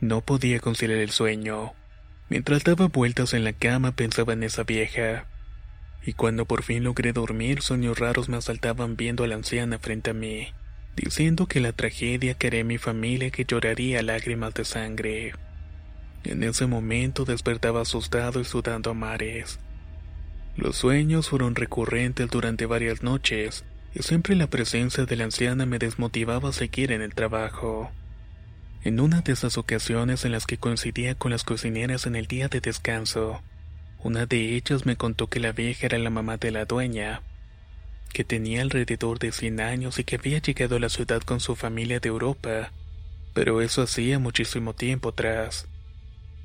No 0.00 0.22
podía 0.22 0.60
conciliar 0.60 0.98
el 0.98 1.10
sueño. 1.10 1.72
Mientras 2.30 2.62
daba 2.62 2.86
vueltas 2.86 3.34
en 3.34 3.42
la 3.42 3.52
cama 3.52 3.90
pensaba 3.90 4.32
en 4.32 4.44
esa 4.44 4.62
vieja. 4.62 5.26
Y 6.06 6.12
cuando 6.12 6.46
por 6.46 6.62
fin 6.62 6.84
logré 6.84 7.12
dormir, 7.12 7.60
sueños 7.60 7.98
raros 7.98 8.28
me 8.28 8.36
asaltaban 8.36 8.96
viendo 8.96 9.24
a 9.24 9.26
la 9.26 9.34
anciana 9.34 9.80
frente 9.80 10.10
a 10.10 10.14
mí, 10.14 10.48
diciendo 10.94 11.46
que 11.46 11.58
la 11.58 11.72
tragedia 11.72 12.34
que 12.34 12.46
haré 12.46 12.62
mi 12.62 12.78
familia 12.78 13.30
que 13.30 13.44
lloraría 13.44 14.02
lágrimas 14.02 14.54
de 14.54 14.64
sangre. 14.64 15.32
En 16.22 16.44
ese 16.44 16.66
momento 16.66 17.24
despertaba 17.24 17.82
asustado 17.82 18.40
y 18.40 18.44
sudando 18.44 18.90
a 18.90 18.94
mares. 18.94 19.58
Los 20.56 20.76
sueños 20.76 21.28
fueron 21.28 21.56
recurrentes 21.56 22.30
durante 22.30 22.64
varias 22.64 23.02
noches, 23.02 23.64
y 23.92 24.04
siempre 24.04 24.36
la 24.36 24.46
presencia 24.46 25.04
de 25.04 25.16
la 25.16 25.24
anciana 25.24 25.66
me 25.66 25.80
desmotivaba 25.80 26.50
a 26.50 26.52
seguir 26.52 26.92
en 26.92 27.02
el 27.02 27.12
trabajo. 27.12 27.90
En 28.82 28.98
una 28.98 29.20
de 29.20 29.32
esas 29.32 29.58
ocasiones 29.58 30.24
en 30.24 30.32
las 30.32 30.46
que 30.46 30.56
coincidía 30.56 31.14
con 31.14 31.30
las 31.30 31.44
cocineras 31.44 32.06
en 32.06 32.16
el 32.16 32.26
día 32.26 32.48
de 32.48 32.62
descanso, 32.62 33.42
una 34.02 34.24
de 34.24 34.56
ellas 34.56 34.86
me 34.86 34.96
contó 34.96 35.26
que 35.26 35.38
la 35.38 35.52
vieja 35.52 35.84
era 35.84 35.98
la 35.98 36.08
mamá 36.08 36.38
de 36.38 36.50
la 36.50 36.64
dueña, 36.64 37.20
que 38.10 38.24
tenía 38.24 38.62
alrededor 38.62 39.18
de 39.18 39.32
100 39.32 39.60
años 39.60 39.98
y 39.98 40.04
que 40.04 40.16
había 40.16 40.38
llegado 40.38 40.76
a 40.76 40.80
la 40.80 40.88
ciudad 40.88 41.20
con 41.20 41.40
su 41.40 41.56
familia 41.56 42.00
de 42.00 42.08
Europa, 42.08 42.72
pero 43.34 43.60
eso 43.60 43.82
hacía 43.82 44.18
muchísimo 44.18 44.74
tiempo 44.74 45.10
atrás. 45.10 45.68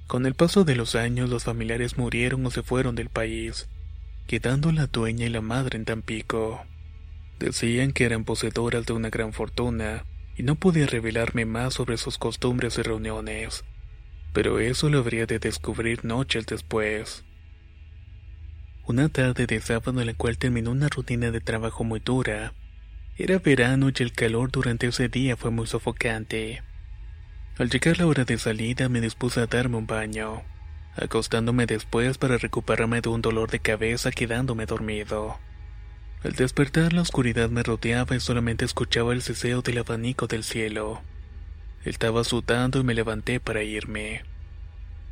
Con 0.06 0.26
el 0.26 0.34
paso 0.34 0.66
de 0.66 0.76
los 0.76 0.96
años 0.96 1.30
los 1.30 1.46
familiares 1.46 1.98
murieron 1.98 2.46
o 2.46 2.52
se 2.52 2.64
fueron 2.64 2.96
del 2.96 3.08
país, 3.08 3.70
quedando 4.28 4.74
la 4.74 4.88
dueña 4.88 5.26
y 5.26 5.30
la 5.30 5.42
madre 5.42 5.78
en 5.78 5.86
Tampico. 5.86 6.66
Decían 7.40 7.94
que 7.94 8.04
eran 8.04 8.26
poseedoras 8.26 8.86
de 8.86 8.92
una 8.92 9.10
gran 9.10 9.32
fortuna, 9.32 10.04
y 10.38 10.44
no 10.44 10.56
podía 10.56 10.86
revelarme 10.86 11.46
más 11.46 11.76
sobre 11.76 11.98
sus 11.98 12.18
costumbres 12.18 12.78
y 12.78 12.82
reuniones. 12.82 13.64
Pero 14.34 14.60
eso 14.60 14.90
lo 14.90 15.00
habría 15.00 15.26
de 15.26 15.40
descubrir 15.40 16.04
noches 16.04 16.46
después. 16.46 17.24
Una 18.86 19.10
tarde 19.10 19.48
de 19.48 19.62
sábado 19.62 20.00
en 20.00 20.08
la 20.08 20.14
cual 20.14 20.38
terminó 20.38 20.72
una 20.72 20.90
rutina 20.90 21.32
de 21.32 21.42
trabajo 21.42 21.84
muy 21.84 22.00
dura. 22.00 22.54
Era 23.18 23.40
verano 23.40 23.90
y 23.90 24.04
el 24.04 24.12
calor 24.12 24.52
durante 24.52 24.88
ese 24.88 25.08
día 25.08 25.38
fue 25.38 25.52
muy 25.52 25.68
sofocante. 25.68 26.62
Al 27.58 27.70
llegar 27.70 27.98
la 27.98 28.08
hora 28.08 28.26
de 28.26 28.38
salida 28.38 28.90
me 28.90 29.00
dispuse 29.00 29.40
a 29.40 29.48
darme 29.48 29.78
un 29.78 29.88
baño, 29.88 30.44
acostándome 30.98 31.66
después 31.66 32.18
para 32.18 32.38
recuperarme 32.38 33.00
de 33.00 33.08
un 33.08 33.22
dolor 33.22 33.50
de 33.50 33.60
cabeza 33.60 34.12
quedándome 34.12 34.66
dormido. 34.66 35.40
Al 36.26 36.32
despertar 36.32 36.92
la 36.92 37.04
oscuridad 37.04 37.52
me 37.52 37.62
rodeaba 37.62 38.16
y 38.16 38.20
solamente 38.20 38.66
escuchaba 38.66 39.14
el 39.14 39.22
ceseo 39.22 39.62
del 39.62 39.78
abanico 39.78 40.26
del 40.26 40.44
cielo. 40.44 41.04
Estaba 41.84 42.24
sudando 42.24 42.80
y 42.80 42.84
me 42.84 42.96
levanté 42.96 43.40
para 43.40 43.62
irme. 43.62 44.24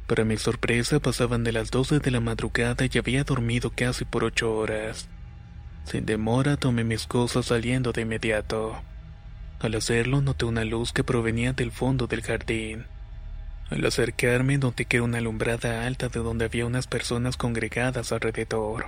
Para 0.07 0.25
mi 0.25 0.37
sorpresa 0.37 0.99
pasaban 0.99 1.43
de 1.43 1.51
las 1.51 1.69
doce 1.69 1.99
de 1.99 2.09
la 2.09 2.19
madrugada 2.19 2.87
y 2.91 2.97
había 2.97 3.23
dormido 3.23 3.69
casi 3.69 4.05
por 4.05 4.23
ocho 4.23 4.55
horas. 4.55 5.07
Sin 5.85 6.07
demora 6.07 6.57
tomé 6.57 6.83
mis 6.83 7.05
cosas 7.05 7.45
saliendo 7.45 7.91
de 7.91 8.01
inmediato. 8.01 8.81
Al 9.59 9.75
hacerlo 9.75 10.19
noté 10.19 10.45
una 10.45 10.63
luz 10.63 10.93
que 10.93 11.03
provenía 11.03 11.53
del 11.53 11.71
fondo 11.71 12.07
del 12.07 12.23
jardín. 12.23 12.85
Al 13.69 13.85
acercarme 13.85 14.57
noté 14.57 14.85
que 14.85 14.97
era 14.97 15.03
una 15.03 15.19
alumbrada 15.19 15.85
alta 15.85 16.09
de 16.09 16.21
donde 16.21 16.45
había 16.45 16.65
unas 16.65 16.87
personas 16.87 17.37
congregadas 17.37 18.11
alrededor. 18.11 18.87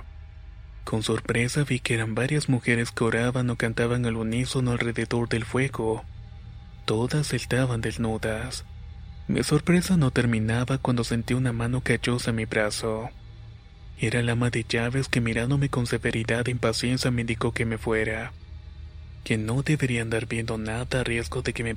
Con 0.86 1.02
sorpresa 1.02 1.64
vi 1.64 1.80
que 1.80 1.94
eran 1.94 2.14
varias 2.14 2.48
mujeres 2.48 2.92
que 2.92 3.02
oraban 3.02 3.50
o 3.50 3.56
cantaban 3.56 4.06
al 4.06 4.14
unísono 4.14 4.70
alrededor 4.70 5.28
del 5.28 5.44
fuego. 5.44 6.04
Todas 6.84 7.32
estaban 7.32 7.80
desnudas. 7.80 8.64
Mi 9.26 9.42
sorpresa 9.42 9.96
no 9.96 10.12
terminaba 10.12 10.78
cuando 10.78 11.02
sentí 11.02 11.34
una 11.34 11.52
mano 11.52 11.80
callosa 11.80 12.30
en 12.30 12.36
mi 12.36 12.44
brazo. 12.44 13.10
Era 13.98 14.22
la 14.22 14.32
ama 14.32 14.50
de 14.50 14.62
llaves 14.62 15.08
que 15.08 15.20
mirándome 15.20 15.70
con 15.70 15.88
severidad 15.88 16.46
e 16.46 16.52
impaciencia 16.52 17.10
me 17.10 17.22
indicó 17.22 17.50
que 17.50 17.66
me 17.66 17.78
fuera. 17.78 18.32
Que 19.24 19.36
no 19.36 19.62
debería 19.62 20.02
andar 20.02 20.26
viendo 20.26 20.56
nada 20.56 21.00
a 21.00 21.04
riesgo 21.04 21.42
de 21.42 21.52
que 21.52 21.64
me... 21.64 21.74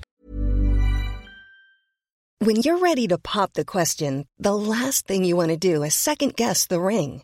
When 2.42 2.62
you're 2.62 2.80
ready 2.80 3.08
to 3.08 3.18
pop 3.18 3.54
the 3.54 3.66
question, 3.66 4.28
the 4.38 4.54
last 4.54 5.08
thing 5.08 5.24
you 5.24 5.36
want 5.36 5.50
to 5.50 5.58
do 5.58 5.84
is 5.84 5.96
second 5.96 6.36
guess 6.36 6.68
the 6.68 6.80
ring. 6.80 7.24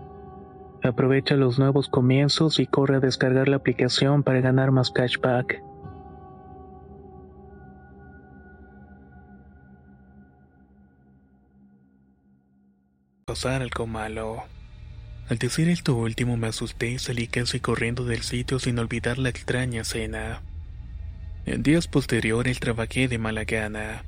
Aprovecha 0.83 1.35
los 1.35 1.59
nuevos 1.59 1.89
comienzos 1.89 2.59
y 2.59 2.65
corre 2.65 2.95
a 2.95 2.99
descargar 2.99 3.47
la 3.47 3.57
aplicación 3.57 4.23
para 4.23 4.41
ganar 4.41 4.71
más 4.71 4.91
cashback. 4.91 5.61
pasar 13.31 13.61
algo 13.61 13.87
malo. 13.87 14.43
Al 15.29 15.37
decir 15.37 15.69
esto 15.69 15.95
último 15.95 16.35
me 16.35 16.47
asusté 16.47 16.89
y 16.89 16.99
salí 16.99 17.27
casi 17.27 17.61
corriendo 17.61 18.03
del 18.03 18.23
sitio 18.23 18.59
sin 18.59 18.77
olvidar 18.77 19.17
la 19.17 19.29
extraña 19.29 19.83
escena. 19.83 20.41
En 21.45 21.63
días 21.63 21.87
posteriores 21.87 22.59
trabajé 22.59 23.07
de 23.07 23.19
mala 23.19 23.45
gana. 23.45 24.03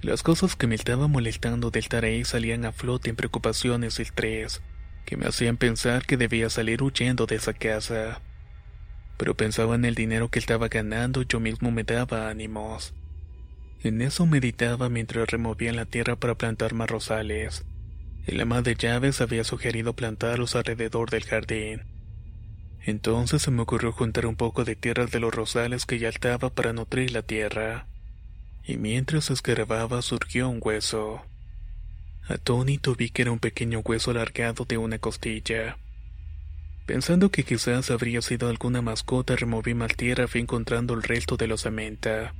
Las 0.00 0.22
cosas 0.22 0.54
que 0.54 0.68
me 0.68 0.76
estaban 0.76 1.10
molestando 1.10 1.72
del 1.72 1.86
ahí 2.04 2.24
salían 2.24 2.64
a 2.66 2.70
flote 2.70 3.10
en 3.10 3.16
preocupaciones 3.16 3.98
y 3.98 4.02
estrés, 4.02 4.62
que 5.06 5.16
me 5.16 5.26
hacían 5.26 5.56
pensar 5.56 6.04
que 6.04 6.18
debía 6.18 6.50
salir 6.50 6.82
huyendo 6.82 7.24
de 7.24 7.36
esa 7.36 7.54
casa. 7.54 8.20
Pero 9.16 9.34
pensaba 9.34 9.76
en 9.76 9.86
el 9.86 9.94
dinero 9.94 10.28
que 10.28 10.38
estaba 10.38 10.68
ganando 10.68 11.22
y 11.22 11.26
yo 11.26 11.40
mismo 11.40 11.70
me 11.70 11.84
daba 11.84 12.28
ánimos. 12.28 12.92
En 13.82 14.02
eso 14.02 14.26
meditaba 14.26 14.88
mientras 14.88 15.30
removía 15.30 15.72
la 15.72 15.86
tierra 15.86 16.16
para 16.16 16.34
plantar 16.34 16.74
más 16.74 16.90
rosales. 16.90 17.64
El 18.26 18.40
ama 18.40 18.60
de 18.60 18.74
llaves 18.74 19.20
había 19.20 19.44
sugerido 19.44 19.94
plantarlos 19.94 20.56
alrededor 20.56 21.08
del 21.10 21.24
jardín. 21.24 21.84
Entonces 22.84 23.42
se 23.42 23.50
me 23.50 23.62
ocurrió 23.62 23.92
juntar 23.92 24.26
un 24.26 24.36
poco 24.36 24.64
de 24.64 24.74
tierra 24.74 25.06
de 25.06 25.20
los 25.20 25.32
rosales 25.32 25.86
que 25.86 25.98
ya 25.98 26.08
estaba 26.08 26.50
para 26.50 26.72
nutrir 26.72 27.12
la 27.12 27.22
tierra. 27.22 27.86
Y 28.64 28.76
mientras 28.76 29.30
escarbaba 29.30 30.02
surgió 30.02 30.48
un 30.48 30.60
hueso. 30.60 31.22
Atónito 32.28 32.96
vi 32.96 33.10
que 33.10 33.22
era 33.22 33.30
un 33.30 33.38
pequeño 33.38 33.80
hueso 33.80 34.10
alargado 34.10 34.64
de 34.64 34.78
una 34.78 34.98
costilla. 34.98 35.78
Pensando 36.84 37.30
que 37.30 37.44
quizás 37.44 37.90
habría 37.92 38.20
sido 38.20 38.48
alguna 38.48 38.82
mascota, 38.82 39.36
removí 39.36 39.74
más 39.74 39.94
tierra 39.96 40.26
fui 40.26 40.40
encontrando 40.40 40.94
el 40.94 41.04
resto 41.04 41.36
de 41.36 41.46
la 41.46 41.54
osamenta. 41.54 42.34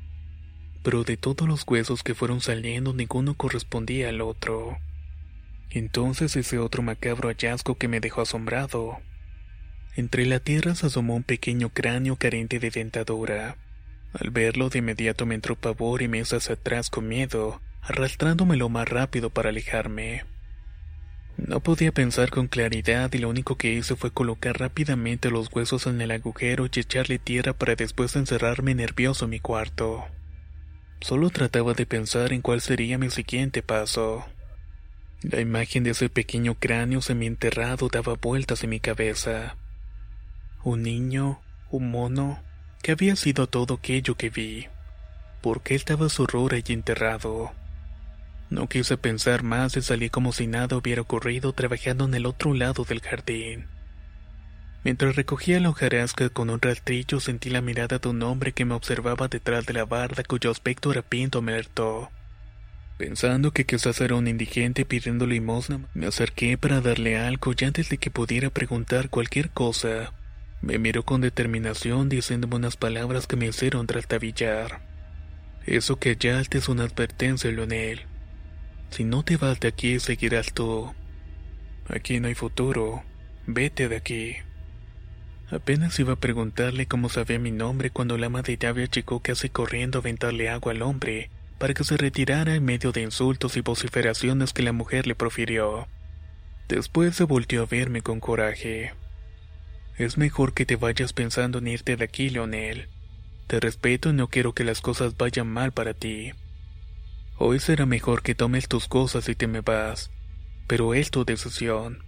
Pero 0.82 1.04
de 1.04 1.16
todos 1.16 1.46
los 1.46 1.64
huesos 1.66 2.02
que 2.02 2.14
fueron 2.14 2.40
saliendo, 2.40 2.94
ninguno 2.94 3.34
correspondía 3.34 4.08
al 4.08 4.22
otro. 4.22 4.76
Entonces 5.70 6.34
ese 6.34 6.58
otro 6.58 6.82
macabro 6.82 7.28
hallazgo 7.28 7.76
que 7.76 7.86
me 7.86 8.00
dejó 8.00 8.22
asombrado. 8.22 8.98
Entre 9.94 10.26
la 10.26 10.40
tierra 10.40 10.74
se 10.74 10.86
asomó 10.86 11.14
un 11.14 11.22
pequeño 11.22 11.68
cráneo 11.68 12.16
carente 12.16 12.58
de 12.58 12.70
dentadura. 12.70 13.56
Al 14.12 14.30
verlo 14.30 14.68
de 14.68 14.80
inmediato 14.80 15.26
me 15.26 15.36
entró 15.36 15.54
pavor 15.54 16.02
y 16.02 16.08
me 16.08 16.18
hice 16.18 16.36
hacia 16.36 16.54
atrás 16.54 16.90
con 16.90 17.06
miedo, 17.06 17.60
arrastrándome 17.86 18.56
lo 18.56 18.68
más 18.68 18.88
rápido 18.88 19.30
para 19.30 19.50
alejarme. 19.50 20.24
No 21.36 21.60
podía 21.60 21.92
pensar 21.92 22.30
con 22.30 22.48
claridad 22.48 23.12
y 23.12 23.18
lo 23.18 23.28
único 23.28 23.56
que 23.56 23.72
hice 23.72 23.94
fue 23.94 24.10
colocar 24.10 24.58
rápidamente 24.58 25.30
los 25.30 25.54
huesos 25.54 25.86
en 25.86 26.00
el 26.00 26.10
agujero 26.10 26.66
y 26.66 26.80
echarle 26.80 27.18
tierra 27.18 27.52
para 27.52 27.76
después 27.76 28.16
encerrarme 28.16 28.74
nervioso 28.74 29.26
en 29.26 29.32
mi 29.32 29.40
cuarto. 29.40 30.04
Solo 31.00 31.30
trataba 31.30 31.74
de 31.74 31.86
pensar 31.86 32.32
en 32.32 32.40
cuál 32.40 32.60
sería 32.60 32.98
mi 32.98 33.10
siguiente 33.10 33.62
paso. 33.62 34.24
La 35.22 35.40
imagen 35.40 35.84
de 35.84 35.90
ese 35.90 36.08
pequeño 36.08 36.54
cráneo 36.54 37.02
semienterrado 37.02 37.88
daba 37.88 38.14
vueltas 38.14 38.64
en 38.64 38.70
mi 38.70 38.80
cabeza. 38.80 39.56
Un 40.64 40.82
niño, 40.82 41.40
un 41.70 41.90
mono, 41.90 42.42
¿qué 42.82 42.92
había 42.92 43.14
sido 43.14 43.46
todo 43.46 43.74
aquello 43.74 44.16
que 44.16 44.30
vi? 44.30 44.66
¿Por 45.42 45.62
qué 45.62 45.74
estaba 45.74 46.08
su 46.08 46.24
horror 46.24 46.54
allí 46.54 46.72
enterrado? 46.72 47.52
No 48.50 48.68
quise 48.68 48.96
pensar 48.96 49.42
más 49.42 49.76
y 49.76 49.82
salí 49.82 50.08
como 50.08 50.32
si 50.32 50.46
nada 50.46 50.76
hubiera 50.76 51.02
ocurrido 51.02 51.52
trabajando 51.52 52.04
en 52.04 52.14
el 52.14 52.26
otro 52.26 52.54
lado 52.54 52.84
del 52.84 53.00
jardín. 53.00 53.66
Mientras 54.84 55.16
recogía 55.16 55.58
la 55.58 55.70
hojarasca 55.70 56.28
con 56.28 56.48
un 56.48 56.60
rastrillo 56.60 57.18
sentí 57.18 57.50
la 57.50 57.60
mirada 57.60 57.98
de 57.98 58.08
un 58.08 58.22
hombre 58.22 58.52
que 58.52 58.64
me 58.64 58.74
observaba 58.74 59.26
detrás 59.26 59.66
de 59.66 59.72
la 59.72 59.84
barda 59.84 60.22
cuyo 60.22 60.50
aspecto 60.50 60.92
era 60.92 61.02
pinto 61.02 61.42
me 61.42 61.60
Pensando 62.96 63.50
que 63.50 63.66
quizás 63.66 64.00
era 64.00 64.14
un 64.14 64.28
indigente 64.28 64.84
pidiendo 64.84 65.26
limosna, 65.26 65.80
me 65.92 66.06
acerqué 66.06 66.56
para 66.56 66.80
darle 66.80 67.18
algo 67.18 67.52
y 67.58 67.64
antes 67.64 67.88
de 67.88 67.98
que 67.98 68.12
pudiera 68.12 68.48
preguntar 68.48 69.10
cualquier 69.10 69.50
cosa, 69.50 70.12
me 70.62 70.78
miró 70.78 71.04
con 71.04 71.20
determinación 71.20 72.08
diciéndome 72.08 72.56
unas 72.56 72.76
palabras 72.76 73.26
que 73.26 73.36
me 73.36 73.46
hicieron 73.46 73.86
trastabillar. 73.86 74.80
Eso 75.66 75.98
que 75.98 76.16
ya 76.16 76.40
es 76.40 76.68
una 76.68 76.84
advertencia, 76.84 77.50
Leonel. 77.50 78.06
Si 78.90 79.04
no 79.04 79.24
te 79.24 79.36
vas 79.36 79.60
de 79.60 79.68
aquí, 79.68 80.00
seguirás 80.00 80.52
tú. 80.52 80.92
Aquí 81.88 82.20
no 82.20 82.28
hay 82.28 82.34
futuro. 82.34 83.02
Vete 83.46 83.88
de 83.88 83.96
aquí. 83.96 84.36
Apenas 85.50 85.98
iba 86.00 86.14
a 86.14 86.20
preguntarle 86.20 86.86
cómo 86.86 87.08
sabía 87.08 87.38
mi 87.38 87.52
nombre 87.52 87.90
cuando 87.90 88.18
la 88.18 88.26
ama 88.26 88.42
de 88.42 88.56
llave 88.56 88.84
achicó 88.84 89.20
casi 89.20 89.48
corriendo 89.48 89.98
a 89.98 90.00
aventarle 90.00 90.48
agua 90.48 90.72
al 90.72 90.82
hombre 90.82 91.30
para 91.58 91.72
que 91.72 91.84
se 91.84 91.96
retirara 91.96 92.54
en 92.54 92.64
medio 92.64 92.92
de 92.92 93.02
insultos 93.02 93.56
y 93.56 93.60
vociferaciones 93.60 94.52
que 94.52 94.62
la 94.62 94.72
mujer 94.72 95.06
le 95.06 95.14
profirió. 95.14 95.86
Después 96.68 97.14
se 97.14 97.24
volteó 97.24 97.62
a 97.62 97.66
verme 97.66 98.02
con 98.02 98.18
coraje. 98.18 98.92
Es 99.96 100.18
mejor 100.18 100.52
que 100.52 100.66
te 100.66 100.76
vayas 100.76 101.12
pensando 101.12 101.58
en 101.58 101.68
irte 101.68 101.96
de 101.96 102.04
aquí, 102.04 102.28
Leonel. 102.28 102.88
Te 103.46 103.60
respeto 103.60 104.10
y 104.10 104.12
no 104.12 104.28
quiero 104.28 104.52
que 104.52 104.64
las 104.64 104.80
cosas 104.80 105.16
vayan 105.16 105.46
mal 105.46 105.72
para 105.72 105.94
ti. 105.94 106.32
Hoy 107.38 107.60
será 107.60 107.84
mejor 107.84 108.22
que 108.22 108.34
tomes 108.34 108.66
tus 108.66 108.88
cosas 108.88 109.28
y 109.28 109.34
te 109.34 109.46
me 109.46 109.60
vas, 109.60 110.10
pero 110.66 110.94
es 110.94 111.10
tu 111.10 111.26
decisión. 111.26 112.02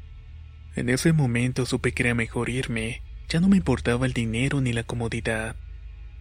En 0.74 0.88
ese 0.88 1.12
momento 1.12 1.66
supe 1.66 1.92
que 1.92 2.04
era 2.04 2.14
mejor 2.14 2.48
irme, 2.48 3.02
ya 3.28 3.38
no 3.40 3.48
me 3.48 3.58
importaba 3.58 4.06
el 4.06 4.14
dinero 4.14 4.62
ni 4.62 4.72
la 4.72 4.84
comodidad. 4.84 5.56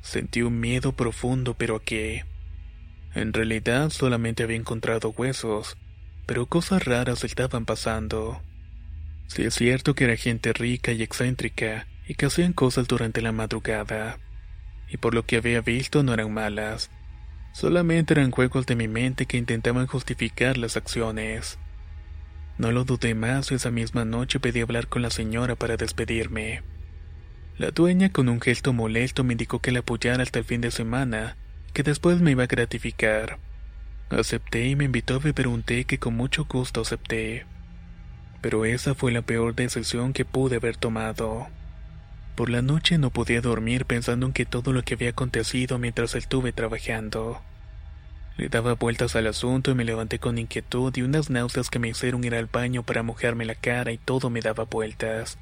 Sentí 0.02 0.42
un 0.42 0.60
miedo 0.60 0.92
profundo, 0.92 1.54
pero 1.54 1.78
¿a 1.78 1.82
qué? 1.82 2.26
En 3.16 3.32
realidad 3.32 3.92
solamente 3.92 4.44
había 4.44 4.58
encontrado 4.58 5.14
huesos, 5.18 5.78
pero 6.26 6.46
cosas 6.46 6.84
raras 6.84 7.24
estaban 7.24 7.66
pasando. 7.66 8.42
Sí 9.28 9.44
es 9.44 9.54
cierto 9.54 9.96
que 9.96 10.04
era 10.04 10.18
gente 10.18 10.52
rica 10.52 10.92
y 10.92 11.02
excéntrica 11.02 11.88
y 12.08 12.16
que 12.16 12.26
hacían 12.26 12.52
cosas 12.52 12.90
durante 12.90 13.22
la 13.22 13.32
madrugada. 13.32 14.20
Y 14.90 14.98
por 14.98 15.14
lo 15.14 15.26
que 15.26 15.38
había 15.38 15.62
visto 15.62 16.04
no 16.04 16.14
eran 16.14 16.34
malas. 16.34 16.90
Solamente 17.52 18.14
eran 18.14 18.32
juegos 18.32 18.66
de 18.66 18.76
mi 18.76 18.88
mente 18.88 19.26
que 19.26 19.38
intentaban 19.38 19.88
justificar 19.88 20.58
las 20.58 20.78
acciones. 20.78 21.58
No 22.58 22.72
lo 22.72 22.84
dudé 22.84 23.14
más 23.16 23.52
y 23.52 23.56
esa 23.56 23.72
misma 23.72 24.06
noche 24.06 24.40
pedí 24.40 24.62
hablar 24.62 24.88
con 24.88 25.02
la 25.02 25.10
señora 25.10 25.56
para 25.56 25.78
despedirme. 25.78 26.64
La 27.58 27.72
dueña 27.72 28.12
con 28.12 28.30
un 28.30 28.40
gesto 28.40 28.74
molesto 28.74 29.24
me 29.24 29.34
indicó 29.34 29.60
que 29.60 29.72
la 29.72 29.80
apoyara 29.80 30.24
hasta 30.24 30.40
el 30.40 30.46
fin 30.46 30.62
de 30.62 30.72
semana 30.72 31.38
que 31.74 31.84
después 31.84 32.22
me 32.22 32.32
iba 32.32 32.44
a 32.44 32.48
gratificar. 32.48 33.40
Acepté 34.10 34.68
y 34.68 34.76
me 34.76 34.86
invitó 34.86 35.16
a 35.16 35.20
beber 35.20 35.48
un 35.48 35.64
té 35.64 35.86
que 35.86 36.00
con 36.00 36.16
mucho 36.16 36.46
gusto 36.46 36.82
acepté. 36.82 37.46
Pero 38.42 38.66
esa 38.66 38.96
fue 38.96 39.12
la 39.12 39.22
peor 39.22 39.54
decisión 39.54 40.14
que 40.14 40.26
pude 40.26 40.56
haber 40.56 40.78
tomado. 40.78 41.48
Por 42.38 42.50
la 42.50 42.62
noche 42.62 42.98
no 42.98 43.10
podía 43.10 43.42
dormir 43.42 43.84
pensando 43.84 44.26
en 44.26 44.32
que 44.32 44.46
todo 44.46 44.72
lo 44.72 44.84
que 44.84 44.94
había 44.94 45.10
acontecido 45.10 45.78
mientras 45.78 46.16
estuve 46.16 46.54
trabajando. 46.54 47.42
Le 48.38 48.48
daba 48.48 48.76
vueltas 48.76 49.18
al 49.18 49.28
asunto 49.28 49.72
y 49.72 49.76
me 49.76 49.84
levanté 49.84 50.20
con 50.20 50.38
inquietud 50.38 50.96
y 50.96 51.02
unas 51.02 51.30
náuseas 51.30 51.70
que 51.70 51.80
me 51.80 51.90
hicieron 51.90 52.24
ir 52.24 52.36
al 52.36 52.46
baño 52.46 52.84
para 52.84 53.04
mojarme 53.04 53.44
la 53.44 53.56
cara 53.56 53.92
y 53.92 53.98
todo 53.98 54.30
me 54.30 54.40
daba 54.40 54.64
vueltas. 54.64 55.38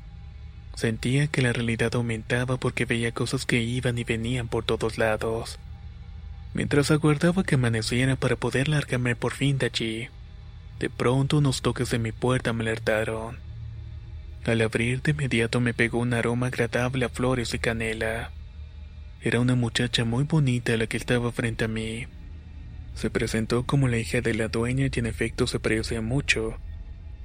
Sentía 0.73 1.27
que 1.27 1.43
la 1.43 1.53
realidad 1.53 1.93
aumentaba 1.93 2.57
porque 2.57 2.85
veía 2.85 3.11
cosas 3.11 3.45
que 3.45 3.61
iban 3.61 3.99
y 3.99 4.03
venían 4.03 4.47
por 4.47 4.65
todos 4.65 4.97
lados 4.97 5.59
mientras 6.55 6.89
aguardaba 6.89 7.43
que 7.43 7.55
amaneciera 7.55 8.15
para 8.15 8.37
poder 8.37 8.69
largarme 8.69 9.15
por 9.15 9.33
fin 9.33 9.57
de 9.59 9.67
allí. 9.67 10.07
De 10.79 10.89
pronto 10.89 11.37
unos 11.37 11.61
toques 11.61 11.91
de 11.91 11.99
mi 11.99 12.13
puerta 12.13 12.53
me 12.53 12.63
alertaron. 12.63 13.44
Al 14.45 14.61
abrir 14.61 15.01
de 15.01 15.11
inmediato 15.11 15.59
me 15.59 15.73
pegó 15.73 15.97
un 15.97 16.13
aroma 16.13 16.47
agradable 16.47 17.05
a 17.05 17.09
flores 17.09 17.55
y 17.55 17.59
canela. 17.59 18.31
Era 19.19 19.39
una 19.39 19.55
muchacha 19.55 20.05
muy 20.05 20.25
bonita 20.25 20.77
la 20.77 20.85
que 20.85 20.97
estaba 20.97 21.31
frente 21.31 21.65
a 21.65 21.67
mí. 21.67 22.05
Se 22.93 23.09
presentó 23.09 23.65
como 23.65 23.87
la 23.87 23.97
hija 23.97 24.21
de 24.21 24.35
la 24.35 24.47
dueña 24.47 24.85
y 24.85 24.99
en 24.99 25.07
efecto 25.07 25.47
se 25.47 25.59
parecía 25.59 26.01
mucho. 26.01 26.59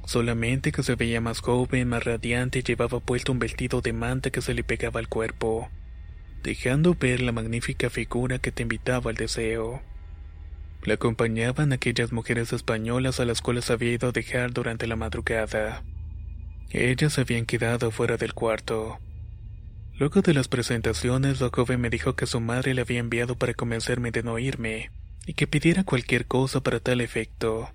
Solamente 0.07 0.73
que 0.73 0.83
se 0.83 0.95
veía 0.95 1.21
más 1.21 1.41
joven, 1.41 1.89
más 1.89 2.05
radiante 2.05 2.61
y 2.61 2.63
llevaba 2.63 3.01
puesto 3.01 3.33
un 3.33 3.39
vestido 3.39 3.83
de 3.83 3.93
manta 3.93 4.31
que 4.31 4.41
se 4.41 4.55
le 4.55 4.65
pegaba 4.65 4.99
al 4.99 5.09
cuerpo, 5.09 5.69
dejando 6.43 6.95
ver 6.95 7.21
la 7.21 7.33
magnífica 7.33 7.91
figura 7.91 8.39
que 8.39 8.51
te 8.51 8.63
invitaba 8.63 9.11
al 9.11 9.17
deseo. 9.19 9.83
La 10.85 10.95
acompañaban 10.95 11.75
aquellas 11.75 12.13
mujeres 12.13 12.55
españolas 12.55 13.21
a 13.21 13.27
las 13.27 13.43
cuales 13.43 13.71
había 13.71 13.93
ido 13.93 14.09
a 14.09 14.13
dejar 14.13 14.55
durante 14.55 14.87
la 14.87 14.97
madrugada. 14.97 15.83
Ellas 16.71 17.19
habían 17.19 17.47
quedado 17.47 17.91
fuera 17.91 18.17
del 18.17 18.33
cuarto. 18.33 19.01
Luego 19.99 20.23
de 20.23 20.35
las 20.35 20.49
presentaciones, 20.49 21.41
la 21.41 21.51
joven 21.51 21.81
me 21.81 21.91
dijo 21.91 22.15
que 22.15 22.27
su 22.27 22.41
madre 22.41 22.75
le 22.75 22.83
había 22.83 23.01
enviado 23.01 23.37
para 23.37 23.55
convencerme 23.55 24.13
de 24.13 24.23
no 24.23 24.39
irme 24.39 24.91
y 25.27 25.35
que 25.35 25.47
pidiera 25.47 25.85
cualquier 25.85 26.27
cosa 26.27 26.63
para 26.63 26.81
tal 26.81 27.01
efecto. 27.01 27.71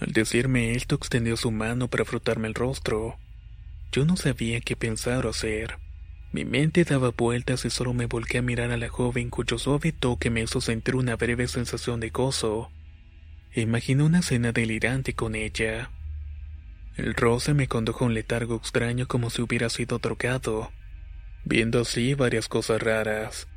Al 0.00 0.12
decirme 0.12 0.72
esto, 0.72 0.96
extendió 0.96 1.36
su 1.36 1.50
mano 1.50 1.88
para 1.88 2.04
frotarme 2.04 2.48
el 2.48 2.54
rostro. 2.54 3.16
Yo 3.92 4.04
no 4.04 4.16
sabía 4.16 4.60
qué 4.60 4.74
pensar 4.74 5.24
o 5.24 5.30
hacer. 5.30 5.78
Mi 6.32 6.44
mente 6.44 6.82
daba 6.82 7.10
vueltas 7.10 7.64
y 7.64 7.70
solo 7.70 7.94
me 7.94 8.06
volqué 8.06 8.38
a 8.38 8.42
mirar 8.42 8.72
a 8.72 8.76
la 8.76 8.88
joven 8.88 9.30
cuyo 9.30 9.56
suave 9.56 9.92
toque 9.92 10.30
me 10.30 10.42
hizo 10.42 10.60
sentir 10.60 10.96
una 10.96 11.14
breve 11.14 11.46
sensación 11.46 12.00
de 12.00 12.10
gozo. 12.10 12.72
Imaginé 13.54 14.02
una 14.02 14.20
cena 14.20 14.50
delirante 14.50 15.14
con 15.14 15.36
ella. 15.36 15.92
El 16.96 17.14
roce 17.14 17.54
me 17.54 17.66
condujo 17.66 18.04
a 18.04 18.06
un 18.06 18.14
letargo 18.14 18.54
extraño 18.54 19.08
como 19.08 19.28
si 19.28 19.42
hubiera 19.42 19.68
sido 19.68 19.98
drogado, 19.98 20.70
viendo 21.44 21.80
así 21.80 22.14
varias 22.14 22.46
cosas 22.46 22.80
raras. 22.80 23.48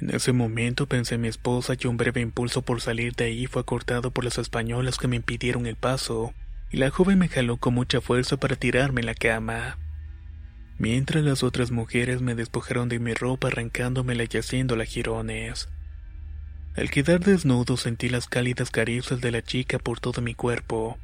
En 0.00 0.10
ese 0.10 0.32
momento 0.32 0.86
pensé 0.86 1.16
en 1.16 1.20
mi 1.20 1.28
esposa 1.28 1.74
y 1.78 1.86
un 1.86 1.98
breve 1.98 2.22
impulso 2.22 2.62
por 2.62 2.80
salir 2.80 3.14
de 3.14 3.24
ahí 3.24 3.46
fue 3.46 3.64
cortado 3.64 4.10
por 4.10 4.24
las 4.24 4.38
españolas 4.38 4.96
que 4.96 5.08
me 5.08 5.16
impidieron 5.16 5.66
el 5.66 5.76
paso, 5.76 6.32
y 6.70 6.78
la 6.78 6.90
joven 6.90 7.18
me 7.18 7.28
jaló 7.28 7.58
con 7.58 7.74
mucha 7.74 8.00
fuerza 8.00 8.38
para 8.38 8.56
tirarme 8.56 9.02
en 9.02 9.06
la 9.06 9.14
cama. 9.14 9.78
Mientras 10.78 11.22
las 11.22 11.42
otras 11.42 11.70
mujeres 11.70 12.22
me 12.22 12.34
despojaron 12.34 12.88
de 12.88 12.98
mi 12.98 13.12
ropa 13.12 13.48
arrancándomela 13.48 14.24
y 14.24 14.36
haciéndola 14.38 14.86
jirones. 14.86 15.68
Al 16.76 16.90
quedar 16.90 17.20
desnudo 17.20 17.76
sentí 17.76 18.08
las 18.08 18.26
cálidas 18.26 18.70
caricias 18.70 19.20
de 19.20 19.30
la 19.30 19.42
chica 19.42 19.78
por 19.78 20.00
todo 20.00 20.20
mi 20.22 20.34
cuerpo, 20.34 20.98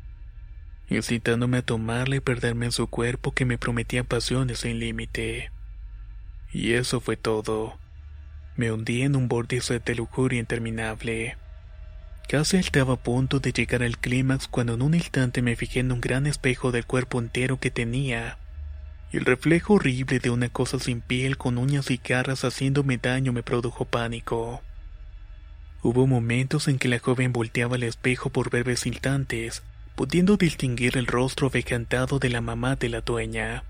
incitándome 0.91 1.59
a 1.59 1.63
tomarla 1.63 2.17
y 2.17 2.21
perderme 2.21 2.67
en 2.67 2.73
su 2.73 2.89
cuerpo 2.89 3.33
que 3.33 3.45
me 3.45 3.59
prometía 3.59 4.05
pasiones 4.05 4.61
sin 4.61 4.81
límite. 4.81 5.51
Y 6.53 6.73
eso 6.73 7.01
fue 7.01 7.17
todo. 7.17 7.79
Me 8.57 8.73
hundí 8.73 9.03
en 9.03 9.17
un 9.17 9.29
vórtice 9.29 9.79
de 9.79 9.95
lujuria 9.95 10.41
interminable. 10.41 11.37
Casi 12.29 12.57
estaba 12.59 12.95
a 12.95 12.97
punto 12.97 13.41
de 13.41 13.53
llegar 13.53 13.83
al 13.83 13.99
clímax 13.99 14.49
cuando 14.49 14.75
en 14.75 14.83
un 14.83 14.95
instante 14.95 15.43
me 15.43 15.57
fijé 15.57 15.81
en 15.81 15.93
un 15.93 16.01
gran 16.01 16.27
espejo 16.27 16.71
del 16.71 16.87
cuerpo 16.87 17.19
entero 17.19 17.59
que 17.59 17.71
tenía, 17.71 18.39
y 19.13 19.17
el 19.17 19.25
reflejo 19.25 19.75
horrible 19.75 20.21
de 20.21 20.31
una 20.31 20.49
cosa 20.49 20.79
sin 20.79 21.01
piel 21.01 21.37
con 21.37 21.59
uñas 21.59 21.91
y 21.91 22.01
garras 22.03 22.45
haciéndome 22.45 22.99
daño 22.99 23.33
me 23.33 23.43
produjo 23.43 23.85
pánico. 23.85 24.63
Hubo 25.83 26.07
momentos 26.07 26.69
en 26.69 26.79
que 26.79 26.89
la 26.89 26.99
joven 26.99 27.33
volteaba 27.33 27.77
al 27.77 27.83
espejo 27.83 28.31
por 28.31 28.51
breves 28.51 28.87
instantes, 28.87 29.63
pudiendo 30.01 30.39
distinguir 30.39 30.97
el 30.97 31.07
rostro 31.07 31.51
vejantado 31.51 32.19
de 32.19 32.31
la 32.31 32.41
mamá 32.41 32.75
de 32.75 32.89
la 32.89 33.03
dueña 33.03 33.65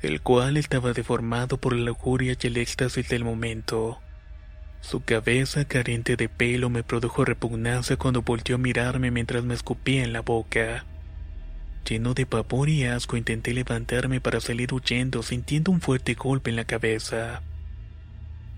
el 0.00 0.22
cual 0.22 0.56
estaba 0.56 0.94
deformado 0.94 1.58
por 1.58 1.74
la 1.74 1.84
lujuria 1.84 2.34
y 2.40 2.46
el 2.46 2.56
éxtasis 2.56 3.10
del 3.10 3.24
momento. 3.24 4.00
Su 4.80 5.02
cabeza 5.02 5.66
carente 5.66 6.16
de 6.16 6.30
pelo 6.30 6.70
me 6.70 6.82
produjo 6.82 7.26
repugnancia 7.26 7.98
cuando 7.98 8.22
volteó 8.22 8.56
a 8.56 8.58
mirarme 8.58 9.10
mientras 9.10 9.44
me 9.44 9.52
escupía 9.52 10.02
en 10.02 10.14
la 10.14 10.22
boca. 10.22 10.86
Lleno 11.86 12.14
de 12.14 12.24
pavor 12.24 12.70
y 12.70 12.84
asco 12.84 13.18
intenté 13.18 13.52
levantarme 13.52 14.22
para 14.22 14.40
salir 14.40 14.72
huyendo 14.72 15.22
sintiendo 15.22 15.72
un 15.72 15.82
fuerte 15.82 16.14
golpe 16.14 16.48
en 16.48 16.56
la 16.56 16.64
cabeza. 16.64 17.42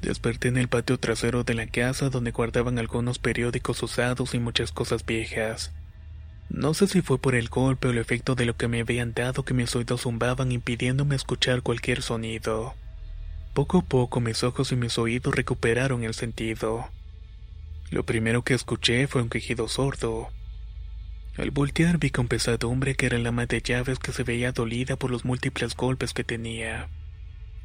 Desperté 0.03 0.46
en 0.46 0.57
el 0.57 0.68
patio 0.68 1.01
trasero 1.01 1.42
de 1.42 1.55
la 1.55 1.66
casa 1.66 2.11
donde 2.11 2.31
guardaban 2.31 2.79
algunos 2.79 3.18
periódicos 3.18 3.83
usados 3.83 4.35
y 4.35 4.38
muchas 4.38 4.70
cosas 4.70 5.05
viejas. 5.05 5.72
No 6.49 6.75
sé 6.75 6.87
si 6.87 7.03
fue 7.03 7.19
por 7.19 7.35
el 7.35 7.49
golpe 7.49 7.89
o 7.89 7.91
el 7.91 7.99
efecto 7.99 8.35
de 8.35 8.47
lo 8.47 8.57
que 8.57 8.69
me 8.69 8.81
habían 8.81 9.13
dado 9.13 9.45
que 9.45 9.55
mis 9.55 9.75
oídos 9.75 10.03
zumbaban 10.03 10.53
impidiéndome 10.53 11.17
escuchar 11.17 11.63
cualquier 11.63 12.03
sonido. 12.03 12.75
Poco 13.53 13.79
a 13.79 13.83
poco 13.83 14.21
mis 14.21 14.45
ojos 14.45 14.71
y 14.73 14.77
mis 14.77 14.99
oídos 14.99 15.35
recuperaron 15.35 16.05
el 16.05 16.15
sentido. 16.15 16.89
Lo 17.91 18.05
primero 18.05 18.43
que 18.43 18.55
escuché 18.55 19.07
fue 19.07 19.23
un 19.23 19.29
quejido 19.29 19.69
sordo. 19.69 20.29
Al 21.37 21.51
voltear 21.51 21.99
vi 21.99 22.11
con 22.11 22.29
pesadumbre 22.29 22.95
que 22.95 23.07
era 23.07 23.19
la 23.19 23.29
ama 23.31 23.47
de 23.47 23.61
llaves 23.61 23.99
que 23.99 24.13
se 24.13 24.23
veía 24.23 24.53
dolida 24.53 24.97
por 24.97 25.11
los 25.11 25.25
múltiples 25.25 25.75
golpes 25.75 26.15
que 26.15 26.25
tenía. 26.25 26.89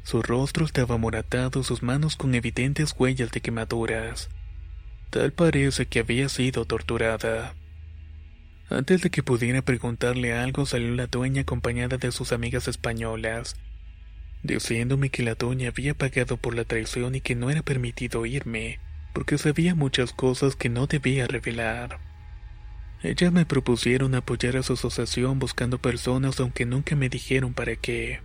Su 0.02 0.22
rostro 0.22 0.64
estaba 0.66 0.98
moratado 0.98 1.60
y 1.60 1.64
sus 1.64 1.82
manos 1.82 2.16
con 2.16 2.34
evidentes 2.34 2.94
huellas 2.98 3.30
de 3.30 3.40
quemaduras. 3.40 4.28
Tal 5.10 5.32
parece 5.32 5.86
que 5.86 6.00
había 6.00 6.28
sido 6.28 6.64
torturada. 6.64 7.54
Antes 8.72 9.02
de 9.02 9.10
que 9.10 9.22
pudiera 9.22 9.60
preguntarle 9.60 10.32
algo, 10.32 10.64
salió 10.64 10.94
la 10.94 11.06
dueña 11.06 11.42
acompañada 11.42 11.98
de 11.98 12.10
sus 12.10 12.32
amigas 12.32 12.68
españolas, 12.68 13.54
diciéndome 14.42 15.10
que 15.10 15.22
la 15.22 15.34
dueña 15.34 15.68
había 15.68 15.92
pagado 15.92 16.38
por 16.38 16.54
la 16.54 16.64
traición 16.64 17.14
y 17.14 17.20
que 17.20 17.34
no 17.34 17.50
era 17.50 17.60
permitido 17.60 18.24
irme, 18.24 18.80
porque 19.12 19.36
sabía 19.36 19.74
muchas 19.74 20.14
cosas 20.14 20.56
que 20.56 20.70
no 20.70 20.86
debía 20.86 21.26
revelar. 21.26 21.98
Ellas 23.02 23.30
me 23.30 23.44
propusieron 23.44 24.14
apoyar 24.14 24.56
a 24.56 24.62
su 24.62 24.72
asociación 24.72 25.38
buscando 25.38 25.76
personas 25.76 26.40
aunque 26.40 26.64
nunca 26.64 26.96
me 26.96 27.10
dijeron 27.10 27.52
para 27.52 27.76
qué. 27.76 28.20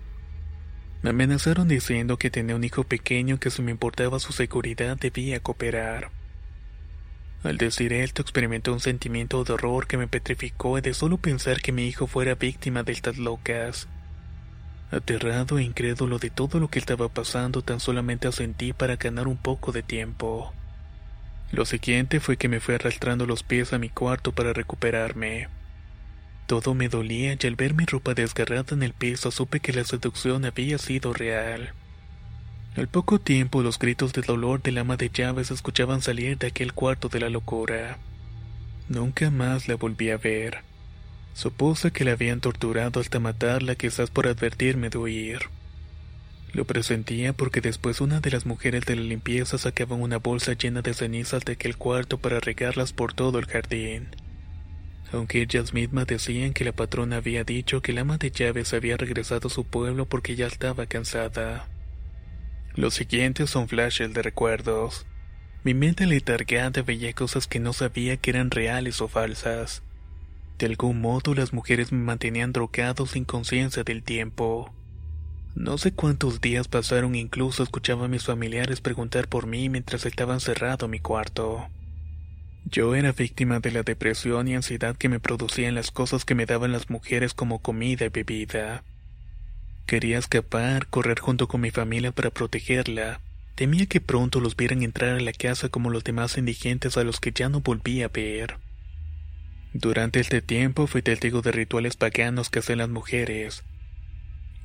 Me 1.02 1.10
amenazaron 1.10 1.68
diciendo 1.68 2.18
que 2.18 2.30
tenía 2.30 2.56
un 2.56 2.64
hijo 2.64 2.86
pequeño 2.86 3.38
que 3.38 3.52
si 3.52 3.62
me 3.62 3.72
importaba 3.72 4.18
su 4.22 4.32
seguridad 4.32 4.98
debía 4.98 5.42
cooperar. 5.42 6.17
Al 7.44 7.58
decir 7.58 7.94
esto 7.94 8.22
experimenté 8.22 8.72
un 8.72 8.80
sentimiento 8.80 9.44
de 9.44 9.54
horror 9.54 9.88
que 9.88 9.98
me 9.98 10.08
petrificó 10.08 10.82
de 10.82 10.94
solo 10.94 11.18
pensar 11.18 11.62
que 11.62 11.72
mi 11.72 11.88
hijo 11.88 12.08
fuera 12.08 12.36
víctima 12.36 12.84
de 12.84 12.92
estas 12.92 13.18
locas. 13.18 13.88
Aterrado 14.92 15.60
e 15.60 15.64
incrédulo 15.64 16.18
de 16.18 16.30
todo 16.30 16.60
lo 16.60 16.70
que 16.70 16.80
estaba 16.80 17.10
pasando, 17.10 17.62
tan 17.62 17.80
solamente 17.80 18.28
asentí 18.28 18.74
para 18.74 18.96
ganar 18.96 19.28
un 19.28 19.38
poco 19.38 19.72
de 19.72 19.84
tiempo. 19.84 20.54
Lo 21.52 21.66
siguiente 21.66 22.20
fue 22.20 22.38
que 22.38 22.50
me 22.50 22.60
fui 22.60 22.76
arrastrando 22.76 23.26
los 23.26 23.44
pies 23.44 23.72
a 23.72 23.78
mi 23.78 23.90
cuarto 23.90 24.32
para 24.32 24.54
recuperarme. 24.54 25.48
Todo 26.48 26.74
me 26.74 26.90
dolía 26.90 27.38
y 27.40 27.48
al 27.48 27.56
ver 27.56 27.74
mi 27.74 27.86
ropa 27.86 28.14
desgarrada 28.14 28.74
en 28.74 28.84
el 28.84 28.94
piso 28.94 29.32
supe 29.32 29.60
que 29.60 29.74
la 29.74 29.84
seducción 29.84 30.46
había 30.46 30.78
sido 30.78 31.14
real. 31.14 31.74
Al 32.78 32.88
poco 32.88 33.20
tiempo 33.20 33.64
los 33.64 33.80
gritos 33.80 34.14
de 34.14 34.22
dolor 34.22 34.62
del 34.62 34.78
ama 34.78 34.98
de 34.98 35.10
llaves 35.10 35.48
se 35.48 35.56
escuchaban 35.56 36.04
salir 36.04 36.38
de 36.38 36.46
aquel 36.46 36.74
cuarto 36.74 37.10
de 37.10 37.20
la 37.20 37.30
locura. 37.30 37.98
Nunca 38.88 39.32
más 39.32 39.68
la 39.68 39.74
volví 39.74 40.12
a 40.12 40.18
ver. 40.18 40.60
Supuse 41.34 41.90
que 41.90 42.06
la 42.06 42.12
habían 42.12 42.40
torturado 42.40 43.00
hasta 43.00 43.20
matarla 43.20 43.74
quizás 43.74 44.12
por 44.12 44.28
advertirme 44.28 44.92
de 44.92 45.00
huir. 45.00 45.40
Lo 46.54 46.66
presentía 46.66 47.34
porque 47.34 47.62
después 47.62 48.00
una 48.00 48.20
de 48.20 48.30
las 48.30 48.46
mujeres 48.46 48.86
de 48.86 48.96
la 48.96 49.02
limpieza 49.02 49.58
sacaba 49.58 49.96
una 49.96 50.18
bolsa 50.18 50.54
llena 50.54 50.84
de 50.84 50.94
cenizas 50.94 51.44
de 51.46 51.54
aquel 51.54 51.78
cuarto 51.78 52.20
para 52.20 52.40
regarlas 52.40 52.94
por 52.94 53.12
todo 53.12 53.40
el 53.40 53.48
jardín. 53.48 54.10
Aunque 55.12 55.42
ellas 55.42 55.74
mismas 55.74 56.06
decían 56.06 56.54
que 56.54 56.64
la 56.64 56.74
patrona 56.74 57.18
había 57.18 57.44
dicho 57.44 57.82
que 57.82 57.92
el 57.92 57.98
ama 57.98 58.20
de 58.20 58.30
llaves 58.30 58.72
había 58.76 58.98
regresado 58.98 59.48
a 59.48 59.52
su 59.52 59.64
pueblo 59.64 60.06
porque 60.06 60.36
ya 60.36 60.46
estaba 60.46 60.86
cansada. 60.86 61.68
Los 62.78 62.94
siguientes 62.94 63.50
son 63.50 63.68
flashes 63.68 64.14
de 64.14 64.22
recuerdos. 64.22 65.08
Mi 65.64 65.74
mente 65.74 66.06
letargada 66.06 66.84
veía 66.84 67.12
cosas 67.12 67.48
que 67.48 67.60
no 67.60 67.74
sabía 67.74 68.18
que 68.18 68.30
eran 68.30 68.52
reales 68.52 69.02
o 69.02 69.08
falsas. 69.08 69.82
De 70.60 70.68
algún 70.68 71.02
modo 71.02 71.34
las 71.34 71.54
mujeres 71.54 71.92
me 71.92 71.98
mantenían 71.98 72.54
drogado 72.54 73.08
sin 73.08 73.26
conciencia 73.26 73.84
del 73.84 74.04
tiempo. 74.04 74.72
No 75.56 75.80
sé 75.80 75.92
cuántos 75.92 76.40
días 76.40 76.68
pasaron 76.68 77.16
incluso 77.16 77.64
escuchaba 77.64 78.06
a 78.06 78.10
mis 78.10 78.26
familiares 78.26 78.80
preguntar 78.80 79.28
por 79.28 79.48
mí 79.48 79.70
mientras 79.70 80.06
estaba 80.06 80.36
encerrado 80.36 80.86
en 80.86 80.92
mi 80.92 81.00
cuarto. 81.00 81.68
Yo 82.66 82.94
era 82.94 83.12
víctima 83.12 83.60
de 83.60 83.72
la 83.72 83.82
depresión 83.82 84.48
y 84.48 84.54
ansiedad 84.54 84.96
que 84.96 85.10
me 85.10 85.20
producían 85.20 85.74
las 85.74 85.90
cosas 85.90 86.26
que 86.26 86.36
me 86.36 86.46
daban 86.46 86.74
las 86.74 86.92
mujeres 86.92 87.34
como 87.34 87.60
comida 87.60 88.06
y 88.06 88.10
bebida. 88.10 88.84
Quería 89.88 90.18
escapar, 90.20 90.88
correr 90.88 91.22
junto 91.22 91.48
con 91.48 91.62
mi 91.62 91.72
familia 91.72 92.12
para 92.12 92.30
protegerla. 92.30 93.22
Temía 93.56 93.86
que 93.86 94.02
pronto 94.02 94.42
los 94.42 94.58
vieran 94.58 94.84
entrar 94.84 95.16
a 95.16 95.22
la 95.22 95.32
casa 95.32 95.70
como 95.70 95.90
los 95.90 96.04
demás 96.04 96.38
indigentes 96.38 96.98
a 96.98 97.06
los 97.06 97.22
que 97.22 97.32
ya 97.32 97.48
no 97.48 97.62
volví 97.62 98.04
a 98.04 98.10
ver. 98.10 98.58
Durante 99.72 100.20
este 100.20 100.42
tiempo 100.42 100.88
fui 100.88 101.02
testigo 101.02 101.42
de 101.42 101.54
rituales 101.54 101.96
paganos 101.96 102.50
que 102.50 102.60
hacen 102.60 102.80
las 102.80 102.90
mujeres. 102.90 103.64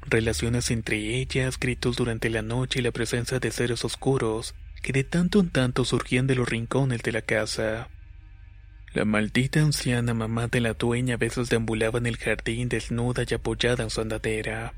relaciones 0.04 0.72
entre 0.72 0.96
ellas, 1.20 1.60
gritos 1.60 1.94
durante 1.94 2.28
la 2.28 2.42
noche 2.42 2.80
y 2.80 2.82
la 2.82 2.90
presencia 2.90 3.38
de 3.38 3.52
seres 3.52 3.84
oscuros 3.84 4.56
que 4.82 4.92
de 4.92 5.04
tanto 5.04 5.38
en 5.38 5.50
tanto 5.50 5.84
surgían 5.84 6.26
de 6.26 6.34
los 6.34 6.48
rincones 6.48 7.00
de 7.02 7.12
la 7.12 7.22
casa. 7.22 7.88
La 8.92 9.04
maldita 9.04 9.60
anciana 9.60 10.14
mamá 10.14 10.48
de 10.48 10.60
la 10.60 10.74
dueña 10.74 11.14
a 11.14 11.18
veces 11.18 11.48
deambulaba 11.48 12.00
en 12.00 12.06
el 12.06 12.16
jardín 12.16 12.68
desnuda 12.68 13.22
y 13.26 13.34
apoyada 13.34 13.84
en 13.84 13.90
su 13.90 14.00
andadera. 14.00 14.74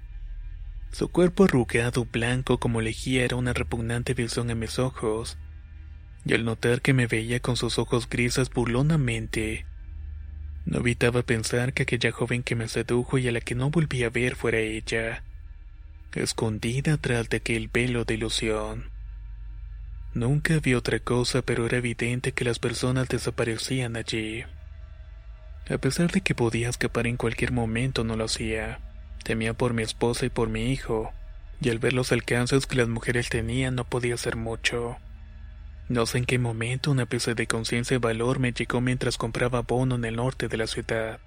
Su 0.95 1.09
cuerpo 1.09 1.43
arrugado 1.43 2.05
blanco 2.05 2.61
como 2.61 2.81
lejía 2.81 3.25
era 3.25 3.35
una 3.35 3.53
repugnante 3.53 4.15
visión 4.15 4.49
en 4.51 4.61
mis 4.61 4.79
ojos, 4.79 5.37
y 6.25 6.35
al 6.35 6.45
notar 6.45 6.83
que 6.83 6.93
me 6.93 7.09
veía 7.09 7.41
con 7.41 7.57
sus 7.57 7.81
ojos 7.81 8.09
grises 8.09 8.49
burlonamente, 8.49 9.67
no 10.67 10.79
evitaba 10.79 11.25
pensar 11.25 11.73
que 11.73 11.83
aquella 11.83 12.13
joven 12.13 12.45
que 12.45 12.55
me 12.55 12.69
sedujo 12.69 13.19
y 13.19 13.27
a 13.27 13.33
la 13.33 13.41
que 13.41 13.57
no 13.57 13.71
volví 13.71 14.05
a 14.05 14.09
ver 14.09 14.37
fuera 14.37 14.61
ella, 14.61 15.25
escondida 16.13 16.97
tras 16.97 17.29
de 17.29 17.39
aquel 17.39 17.67
velo 17.67 18.05
de 18.05 18.15
ilusión. 18.15 18.93
Nunca 20.15 20.61
vi 20.61 20.75
otra 20.75 21.01
cosa, 21.01 21.43
pero 21.43 21.67
era 21.67 21.79
evidente 21.79 22.31
que 22.31 22.45
las 22.45 22.61
personas 22.61 23.09
desaparecían 23.09 23.97
allí. 23.97 24.45
A 25.69 25.77
pesar 25.79 26.13
de 26.13 26.21
que 26.21 26.37
podía 26.37 26.69
escapar 26.69 27.09
en 27.09 27.17
cualquier 27.17 27.51
momento, 27.51 28.05
no 28.05 28.15
lo 28.15 28.27
hacía. 28.27 28.94
Temía 29.25 29.55
por 29.55 29.73
mi 29.73 29.83
esposa 29.83 30.27
y 30.27 30.29
por 30.29 30.51
mi 30.51 30.71
hijo, 30.71 31.13
y 31.61 31.71
al 31.71 31.79
ver 31.79 31.95
los 31.95 32.13
alcances 32.13 32.67
que 32.67 32.77
las 32.77 32.89
mujeres 32.89 33.31
tenían 33.31 33.75
no 33.75 33.85
podía 33.85 34.15
hacer 34.15 34.37
mucho. 34.37 34.99
No 35.89 36.05
sé 36.05 36.19
en 36.19 36.27
qué 36.27 36.39
momento 36.39 36.91
una 36.91 37.07
pieza 37.07 37.33
de 37.33 37.47
conciencia 37.47 37.95
y 37.95 37.99
valor 37.99 38.39
me 38.39 38.53
llegó 38.53 38.83
mientras 38.83 39.17
compraba 39.17 39.63
bono 39.63 39.95
en 39.95 40.05
el 40.05 40.17
norte 40.17 40.49
de 40.49 40.59
la 40.59 40.67
ciudad. 40.67 41.21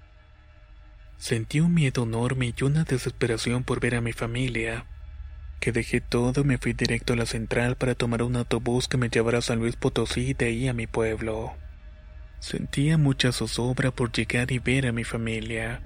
Sentí 1.16 1.58
un 1.58 1.74
miedo 1.74 2.04
enorme 2.04 2.54
y 2.56 2.64
una 2.64 2.84
desesperación 2.84 3.64
por 3.64 3.80
ver 3.80 3.96
a 3.96 4.00
mi 4.00 4.12
familia, 4.12 4.86
que 5.58 5.72
dejé 5.72 6.00
todo 6.00 6.42
y 6.42 6.44
me 6.44 6.58
fui 6.58 6.74
directo 6.74 7.14
a 7.14 7.16
la 7.16 7.26
central 7.26 7.74
para 7.74 7.96
tomar 7.96 8.22
un 8.22 8.36
autobús 8.36 8.86
que 8.86 8.96
me 8.96 9.08
llevara 9.08 9.38
a 9.38 9.42
San 9.42 9.58
Luis 9.58 9.74
Potosí 9.74 10.28
y 10.28 10.34
de 10.34 10.46
ahí 10.46 10.68
a 10.68 10.72
mi 10.72 10.86
pueblo. 10.86 11.54
Sentía 12.38 12.96
mucha 12.96 13.32
zozobra 13.32 13.90
por 13.90 14.12
llegar 14.12 14.52
y 14.52 14.60
ver 14.60 14.86
a 14.86 14.92
mi 14.92 15.02
familia. 15.02 15.82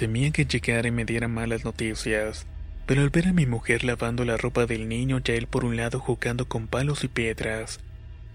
Temía 0.00 0.30
que 0.30 0.46
llegara 0.46 0.88
y 0.88 0.92
me 0.92 1.04
diera 1.04 1.28
malas 1.28 1.62
noticias, 1.66 2.46
pero 2.86 3.02
al 3.02 3.10
ver 3.10 3.28
a 3.28 3.34
mi 3.34 3.44
mujer 3.44 3.84
lavando 3.84 4.24
la 4.24 4.38
ropa 4.38 4.64
del 4.64 4.88
niño 4.88 5.20
y 5.22 5.30
a 5.30 5.34
él 5.34 5.46
por 5.46 5.62
un 5.62 5.76
lado 5.76 6.00
jugando 6.00 6.48
con 6.48 6.68
palos 6.68 7.04
y 7.04 7.08
piedras, 7.08 7.80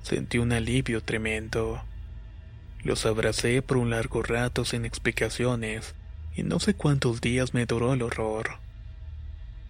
sentí 0.04 0.38
un 0.38 0.51
alivio 0.51 1.01
tremendo. 1.01 1.82
Los 2.84 3.08
abracé 3.08 3.63
por 3.63 3.78
un 3.78 3.89
largo 3.89 4.21
rato 4.21 4.63
sin 4.63 4.86
explicaciones, 4.86 5.95
y 6.36 6.43
no 6.43 6.60
sé 6.60 6.75
cuántos 6.75 7.19
días 7.19 7.56
me 7.56 7.65
duró 7.65 7.93
el 7.95 8.04
horror. 8.04 8.60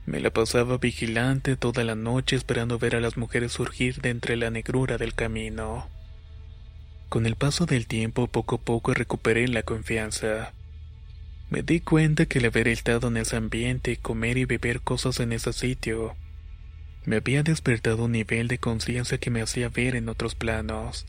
Me 0.05 0.19
la 0.19 0.31
pasaba 0.31 0.77
vigilante 0.77 1.55
toda 1.55 1.85
la 1.85 1.95
noche 1.95 2.35
esperando 2.35 2.77
ver 2.77 2.97
a 2.97 2.99
las 2.99 3.15
mujeres 3.15 3.53
surgir 3.53 4.01
de 4.01 4.09
entre 4.09 4.35
la 4.35 4.49
negrura 4.49 4.97
del 4.97 5.13
camino. 5.13 5.87
Con 7.07 7.25
el 7.25 7.37
paso 7.37 7.65
del 7.65 7.87
tiempo 7.87 8.27
poco 8.27 8.55
a 8.55 8.61
poco 8.61 8.93
recuperé 8.93 9.47
la 9.47 9.63
confianza. 9.63 10.51
Me 11.49 11.61
di 11.61 11.79
cuenta 11.79 12.25
que 12.25 12.39
el 12.39 12.45
haber 12.45 12.67
estado 12.67 13.07
en 13.07 13.17
ese 13.17 13.35
ambiente, 13.35 13.97
comer 13.97 14.37
y 14.37 14.45
beber 14.45 14.81
cosas 14.81 15.19
en 15.19 15.31
ese 15.31 15.53
sitio, 15.53 16.15
me 17.05 17.17
había 17.17 17.43
despertado 17.43 18.05
un 18.05 18.13
nivel 18.13 18.47
de 18.47 18.57
conciencia 18.57 19.19
que 19.19 19.29
me 19.29 19.41
hacía 19.41 19.69
ver 19.69 19.95
en 19.95 20.09
otros 20.09 20.33
planos. 20.33 21.05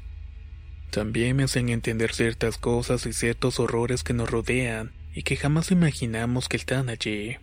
También 0.90 1.36
me 1.36 1.44
hacían 1.44 1.70
entender 1.70 2.12
ciertas 2.12 2.58
cosas 2.58 3.06
y 3.06 3.14
ciertos 3.14 3.58
horrores 3.58 4.02
que 4.02 4.12
nos 4.12 4.30
rodean 4.30 4.92
y 5.14 5.22
que 5.22 5.36
jamás 5.36 5.70
imaginamos 5.70 6.48
que 6.48 6.58
están 6.58 6.90
allí. 6.90 7.36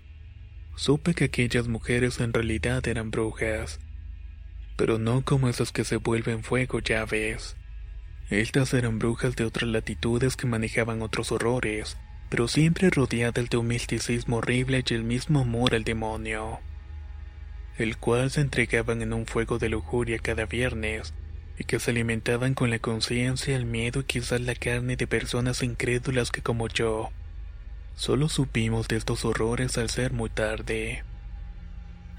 Supe 0.75 1.15
que 1.15 1.25
aquellas 1.25 1.67
mujeres 1.67 2.19
en 2.19 2.31
realidad 2.31 2.87
eran 2.87 3.09
brujas, 3.09 3.79
pero 4.75 4.99
no 4.99 5.23
como 5.23 5.49
esas 5.49 5.71
que 5.71 5.83
se 5.83 5.97
vuelven 5.97 6.43
fuego, 6.43 6.79
ya 6.79 7.05
ves. 7.05 7.55
Estas 8.29 8.73
eran 8.73 8.99
brujas 8.99 9.35
de 9.35 9.45
otras 9.45 9.69
latitudes 9.69 10.35
que 10.35 10.47
manejaban 10.47 11.01
otros 11.01 11.31
horrores, 11.31 11.97
pero 12.33 12.47
siempre 12.47 12.89
rodeadas 12.89 13.47
de 13.47 13.57
un 13.57 13.67
misticismo 13.67 14.37
horrible 14.37 14.83
y 14.89 14.93
el 14.95 15.03
mismo 15.03 15.41
amor 15.41 15.75
al 15.75 15.83
demonio, 15.83 16.61
el 17.77 17.95
cual 17.97 18.31
se 18.31 18.41
entregaban 18.41 19.03
en 19.03 19.13
un 19.13 19.27
fuego 19.27 19.59
de 19.59 19.69
lujuria 19.69 20.17
cada 20.17 20.47
viernes, 20.47 21.13
y 21.59 21.63
que 21.65 21.79
se 21.79 21.91
alimentaban 21.91 22.55
con 22.55 22.71
la 22.71 22.79
conciencia, 22.79 23.55
el 23.55 23.67
miedo 23.67 23.99
y 23.99 24.05
quizás 24.05 24.41
la 24.41 24.55
carne 24.55 24.95
de 24.95 25.05
personas 25.05 25.61
incrédulas 25.61 26.31
que 26.31 26.41
como 26.41 26.67
yo, 26.69 27.11
Solo 27.95 28.27
supimos 28.29 28.87
de 28.87 28.95
estos 28.95 29.25
horrores 29.25 29.77
al 29.77 29.91
ser 29.91 30.11
muy 30.11 30.31
tarde. 30.31 31.03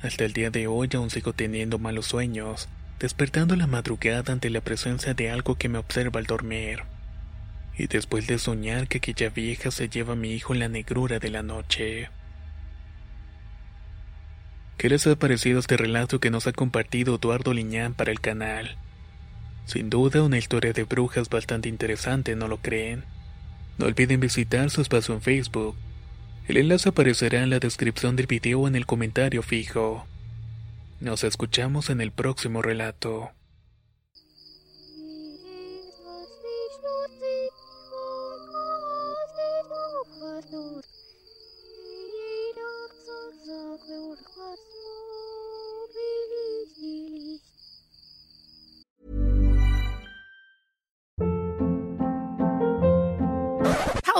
Hasta 0.00 0.24
el 0.24 0.32
día 0.32 0.50
de 0.50 0.68
hoy 0.68 0.88
aún 0.94 1.10
sigo 1.10 1.32
teniendo 1.32 1.80
malos 1.80 2.06
sueños, 2.06 2.68
despertando 3.00 3.56
la 3.56 3.66
madrugada 3.66 4.32
ante 4.32 4.48
la 4.48 4.60
presencia 4.60 5.12
de 5.12 5.32
algo 5.32 5.56
que 5.56 5.68
me 5.68 5.78
observa 5.78 6.20
al 6.20 6.26
dormir. 6.26 6.93
Y 7.76 7.86
después 7.88 8.26
de 8.26 8.38
soñar 8.38 8.88
que 8.88 8.98
aquella 8.98 9.30
vieja 9.30 9.70
se 9.70 9.88
lleva 9.88 10.12
a 10.12 10.16
mi 10.16 10.32
hijo 10.32 10.54
en 10.54 10.60
la 10.60 10.68
negrura 10.68 11.18
de 11.18 11.30
la 11.30 11.42
noche. 11.42 12.08
¿Qué 14.76 14.88
les 14.88 15.06
ha 15.06 15.16
parecido 15.16 15.58
este 15.60 15.76
relato 15.76 16.20
que 16.20 16.30
nos 16.30 16.46
ha 16.46 16.52
compartido 16.52 17.16
Eduardo 17.16 17.52
Liñán 17.52 17.94
para 17.94 18.12
el 18.12 18.20
canal? 18.20 18.76
Sin 19.66 19.88
duda 19.88 20.22
una 20.22 20.38
historia 20.38 20.72
de 20.72 20.84
brujas 20.84 21.28
bastante 21.28 21.68
interesante, 21.68 22.36
¿no 22.36 22.48
lo 22.48 22.58
creen? 22.58 23.04
No 23.78 23.86
olviden 23.86 24.20
visitar 24.20 24.70
su 24.70 24.82
espacio 24.82 25.14
en 25.14 25.22
Facebook. 25.22 25.76
El 26.46 26.58
enlace 26.58 26.90
aparecerá 26.90 27.42
en 27.42 27.50
la 27.50 27.60
descripción 27.60 28.14
del 28.16 28.26
video 28.26 28.60
o 28.60 28.68
en 28.68 28.76
el 28.76 28.86
comentario 28.86 29.42
fijo. 29.42 30.06
Nos 31.00 31.24
escuchamos 31.24 31.90
en 31.90 32.00
el 32.00 32.12
próximo 32.12 32.60
relato. 32.60 33.30